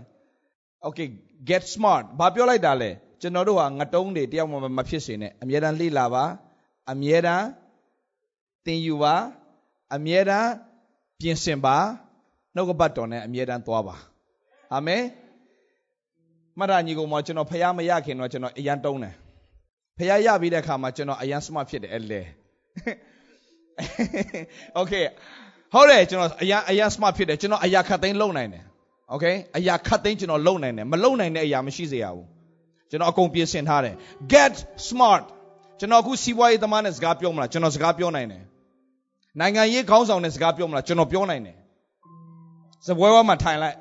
[0.86, 1.08] okay
[1.48, 2.90] get smart ဘာပြောလိုက်တာလဲ
[3.20, 6.24] ကျွန်တော်တို့ဟာငတုံးတွေတယောက်မှမဖြစ်စေနဲ့အမြဲတမ်းလေ့လာပါ
[6.90, 7.46] အမြဲတမ်း
[8.64, 9.14] သင်ယူပါ
[9.94, 10.50] အမြဲတမ်း
[11.20, 11.76] ပြင်ဆင်ပါ
[12.54, 13.96] နှုတ်ကပတ်တော်နဲ့အမြဲတမ်းသွားပါ
[14.74, 15.02] အာမင်
[16.58, 19.14] မရညီကောင်မကျွန်တော်ဖះမရခင်တော့ကျွန်တော်အရန်တုံးတယ်
[19.98, 22.22] ဖះရပြီးတဲ့အခါမှာကျွန်တော်အရန် smart ဖြစ်တယ်အဲ့လေ
[24.80, 25.04] Okay
[25.74, 28.64] ဟုတ်တယ်ကျွန်တော်အရာအရာ smart ဖြစ်တယ်ကျွန်တော်အရာခတ်သိမ်းလုံနိုင်တယ်
[29.12, 32.26] Okay အရာခတ်သိမ်းကျွန်တော်လုံနိုင်တယ်မလုံနိုင်တဲ့အရာမရှိစေရဘူး
[32.90, 33.94] ကျွန်တော်အကုန်ပြင်ဆင်ထားတယ်
[34.32, 34.54] get
[34.88, 35.22] smart
[35.78, 38.42] ကျွန်တော်အခုစီးပွားရေးသမားနဲ့စကားပြောမလားကျွန်တော်စကားပြောနိုင်တယ်
[39.40, 41.56] နိုင်ငံရေးခေါင်းဆောင်နဲ့စကားပြောမလားကျွန်တော်ပြောနိုင်တယ်
[42.86, 43.76] စပွဲဝါမှာထိုင်လိုက်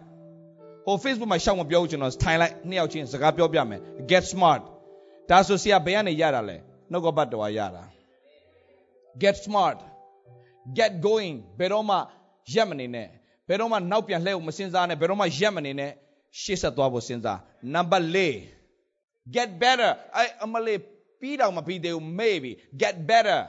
[0.85, 3.79] ဟို Facebook မှာရှောက်မပြောဘူးကျွန်တော်ထိုင်လိုက်နှစ်ယောက်ချင်းစကားပြောပြမယ်
[4.09, 4.61] get smart
[5.29, 6.57] ဒါဆိုဆရာဘယ်ကနေရတာလဲ
[6.91, 7.83] နှုတ်ကပတ်တော်ရတာ
[9.21, 9.77] get smart
[10.77, 11.97] get going ဘယ်တော့မှ
[12.53, 13.07] ရက်မနေနဲ့
[13.47, 15.91] ဘယ်တော့မှနောက်ပြန်လှည့်ဖို့မစင်စားနဲ့ဘယ်တော့မှရက်မနေနဲ့
[16.41, 17.39] ရှေ့ဆက်သွားဖို့စဉ်းစား
[17.73, 18.01] number
[18.67, 20.79] 4 get better အဲ့အမလေး
[21.19, 22.51] ပြီးတော့မပြီးသေးဘူး maybe
[22.81, 23.41] get better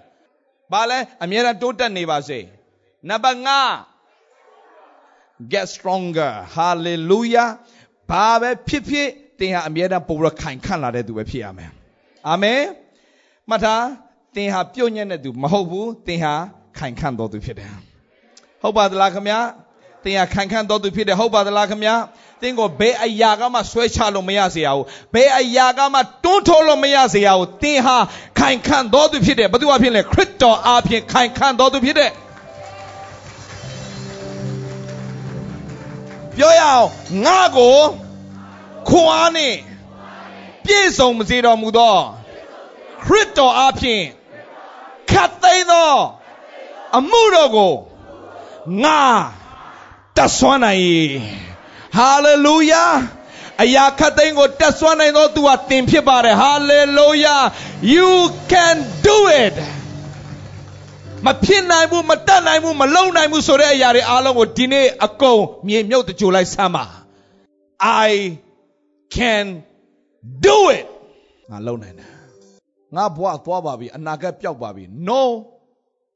[0.72, 2.40] ဘာလဲအမြဲတမ်းတိုးတက်နေပါစေ
[3.08, 3.34] number
[4.22, 7.50] 5 get stronger hallelujah
[8.10, 9.08] ဘာပဲဖြစ်ဖြစ်
[9.38, 11.70] သင်ဟာအမြဲတမ်းပိုပြီးခိုင်ခန့်လာတဲ့သူပဲဖြစ်ရမယ်
[12.28, 12.62] အာမင်
[13.48, 13.84] မှတ်ထား
[14.34, 16.34] သင်ဟာပြုတ်ညံ့တဲ့သူမဟုတ်ဘူးသင်ဟာ
[16.78, 17.72] ခိုင်ခန့်တော်သူဖြစ်တယ်
[18.62, 19.40] ဟုတ်ပါသလားခင်ဗျာ
[20.04, 21.94] သင်ဟာခိုင်ခန့်တော်သူဖြစ်တယ်ဟုတ်ပါသလားခင်ဗျာ
[22.42, 27.96] သင်ကိုဘယ်အရာကမှဆွဲချလို့မရစေရဘူးဘယ်အရာကမှတွန်းထိုးလို့မရစေရဘူးသင်ဟာ
[28.38, 32.10] ခိုင်ခန့်တော်သူဖြစ်တယ်ဘသူအဖြစ်လဲခရစ်တော်အဖြစ်ခိုင်ခန့်တော်သူဖြစ်တယ်
[36.36, 36.86] ပြောရအောင်
[37.26, 37.76] ငါကို
[38.88, 39.54] ခွန်အားနဲ့
[40.64, 41.96] ပြည့်စုံမစေတော်မူသော
[43.04, 44.00] ခရစ်တော်အဖြစ်
[45.10, 45.92] ခတ်သိမ်းသော
[46.98, 47.74] အမှုတော်ကို
[48.84, 49.02] ငါ
[50.16, 50.80] တက်ဆွမ်းနိုင်၏
[51.96, 52.84] ဟာလေလုယာ
[53.62, 57.36] အရာခတ်သိမ်းကိုတက်ဆွမ်းနိုင်သောသူဟာသင်ဖြစ်ပါတယ်ဟာလေလုယာ
[57.94, 58.10] you
[58.52, 59.56] can do it
[61.26, 66.84] မဖြစ်နိုင်ဘူးမတတ်နိုင်ဘူးမလုံနိုင်ဘူးဆိုတဲ့အရာတွေအားလုံးကိုဒီနေ့အကုန်မြေမြုပ်တကြိုလိုက်ဆမ်းပါ
[68.06, 68.10] I
[69.16, 69.46] can
[70.46, 70.86] do it
[71.50, 72.17] ငါလုံနိုင်တယ်
[72.96, 75.22] ငါဘဝသွားပါပြီအနာဂတ်ပျောက်ပါပြီ no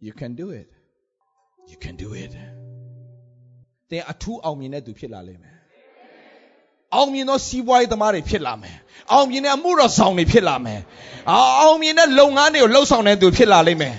[0.06, 0.68] you can do it
[1.70, 2.32] you can do it
[3.90, 5.56] တင်အထူးအောင်မြင်တဲ့သူဖြစ်လာလိမ့်မယ်
[6.94, 8.76] အောင်မြင်သောစီးပွားရေးသမားတွေဖြစ်လာမယ်
[9.12, 10.80] အောင်မြင်တဲ့အမှုတော်ဆောင်တွေဖြစ်လာမယ်
[11.30, 13.96] အောင်မြင်တဲ့လုပ်ငန်းတွေကိုလှုပ်ဆောင်တဲ့သူဖြစ်လာလိမ့်မယ်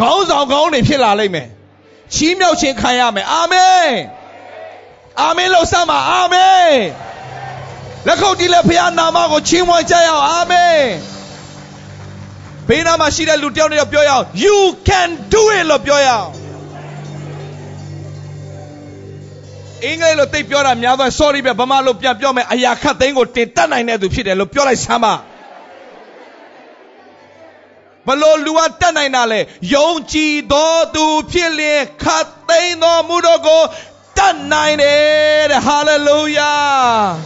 [0.00, 1.48] ခေါင်းဆောင်ခေါင်းတွေဖြစ်လာလိမ့်မယ်
[2.14, 3.88] ချီးမြှောက်ခြင်းခံရမယ်အာမင်
[5.20, 6.72] အာမင်လို့စမ်းပါအာမင်
[8.06, 10.78] လက်ခုပ်တီးလက်ဖခင်နာမကိုချီးမွမ်းကြရအောင်အာမင်
[12.68, 14.58] ဘေးနားမှာရှိတဲ့လူတယောက်နဲ့ပြောရအောင် you
[14.88, 16.28] can do it လို့ပြောရအောင်
[19.84, 25.14] အင်္ဂလိပ်လိုသိပြောတာများသွား sorry ပဲဗမာလိုပြန်ပြောမယ်အရာခတ်သိမ်းကိုတင်တတ်နိုင်တဲ့သူဖြစ်တယ်လို့ပြောလိုက်စမ်းပါ
[28.06, 29.40] ဘလို့လူကတတ်နိုင်တာလဲ
[29.74, 33.62] ယုံကြည်သောသူဖြစ်လျင်ခတ်သိမ်းသောမှုတို့ကို
[34.18, 37.16] တတ်နိုင်တယ်တဲ့ hallelujah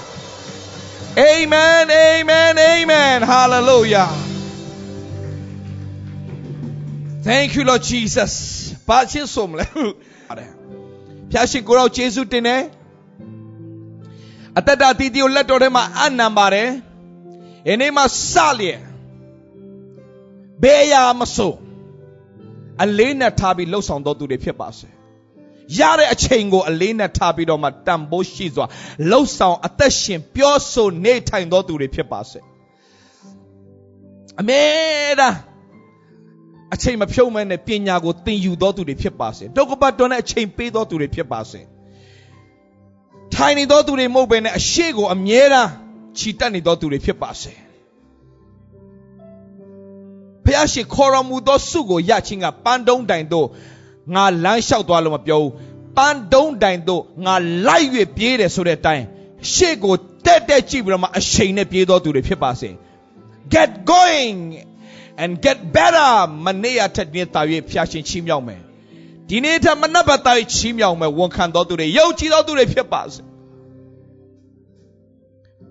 [1.30, 4.27] amen amen amen hallelujah
[7.28, 8.32] thank you lord jesus
[8.88, 9.66] ဘာချင်းဆိုမလဲ
[10.28, 10.50] ပါတယ်
[11.30, 12.62] ဖျားရှင်ကိုရောယေရှုတင်တယ်
[14.58, 16.68] အသက်တာတည်တည်ကိုလက်တော်ထဲမှာအနံပါတယ်
[17.66, 18.80] ဒီနေ့မှာစလျက်
[20.62, 21.52] ဘယ်ရာမဆို
[22.82, 24.88] အလေးနဲ့ထားပြီးလှုပ်ဆောင်တော်သူတွေဖြစ်ပါစေ
[25.78, 28.66] ရတဲ့အချိန်ကိုအလေးနဲ့ထားပြီးတော့မှတန်ဖိုးရှိစွာ
[29.10, 32.40] လှုပ်ဆောင်အသက်ရှင်ပြောဆိုနေထိုင်တော်သူတွေဖြစ်ပါစေ
[34.40, 34.62] အမေ
[35.20, 35.30] ဒါ
[36.74, 41.60] အချိန်မဖြုံးမဲနဲ့ပညာကိုသင်ယူတော်သူတွေဖြစ်ပါစေဒုက္ခပတ်တော်နဲ့အချိန်ပေးတော်သူတွေဖြစ်ပါစေ
[43.34, 45.70] ထိုင်နေတော်သူတွေမဟုတ်ဘဲနဲ့အရှိကိုအမြဲတမ်း
[46.18, 47.52] ခြိတက်နေတော်သူတွေဖြစ်ပါစေ
[50.44, 53.46] ဖះရှင်ခေါ်တော်မူသောစုကိုရခြင်းကပန်းတုံးတိုင်တို့
[54.14, 55.52] ငါလမ်းလျှောက်သွားလို့မပြောဘူး
[55.96, 57.34] ပန်းတုံးတိုင်တို့ငါ
[57.66, 59.04] လိုက်၍ပြေးတယ်ဆိုတဲ့အတိုင်း
[59.52, 59.94] ရှေ့ကို
[60.24, 62.70] တက်တက်ကြည့်ပြီးတော့မှအချိန်နဲ့ပြေးတော်သူတွေဖြစ်ပါစေ
[63.52, 64.38] get going
[65.22, 66.10] and get better
[66.44, 68.60] မနေ့ရထက်နေ့တာ၍ဖျားရှင်ချီးမြှောက်မယ်
[69.28, 73.20] ဒီနေ့ထက်မနက်ဘက်တာ၍ချီးမြှောက်မယ်ဝန်ခံတော်သူတွေယုံကြည်တော်သူတွေဖြစ်ပါစေ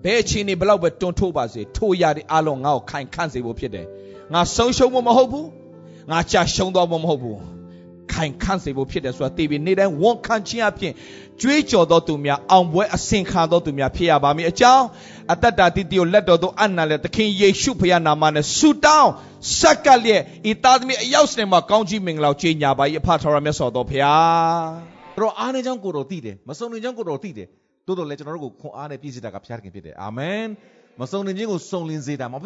[0.02, 3.86] ဘယ်အချိန်နေဘလောက်ပဲတွန်းထိုးပါစေထိုးရတဲ့အလုံးငါ့ကိုခိုင်ခန့်စေဖို့ဖြစ်တယ်
[4.32, 5.48] ငါဆုံးရှုံးဖို့မဟုတ်ဘူး
[6.10, 7.38] ငါကြာရှုံးသွားဖို့မဟုတ်ဘူး
[8.12, 10.92] ခိုင်ခန့်စေဖို့ဖြစ်တယ်ဆိုတာသိပြီးနေ့တိုင်းဝန်ခံခြင်းအပြင်
[11.42, 14.84] ကြွေးကြော်တော်သူများအောင်ပွဲအစင်ခံတော်သူများဖြစ်ရပါမည်အကြောင်း
[15.32, 19.10] အတ္တတာတိတိကိုလက်တော်သို့အနံ့လေသခင်ယေရှုဖခင်နာမနဲ့ဆုတောင်း
[19.58, 24.02] ဆက်ကပ်လျက်ဤသားသမီးအရောက်စနေမှာကောင်းကြီးမင်္ဂလာကြီးညာပါ၏အဖထာဝရမြတ်စွာသောဖခင်
[25.18, 27.48] တို့အားနေကြောင်းကိုတော်သိတယ်မစုံနေကြောင်းကိုတော်သိတယ်
[27.86, 30.44] တိုးတော်လည်းကျွန်တော်တို့ကိုခွန်အားနဲ့ပြည့်စုံတာကဖခင်ဖြစ်တယ်အာမင်
[31.00, 32.44] မစုံနေခြင်းကိုစုံလင်စေတာမဟုတ်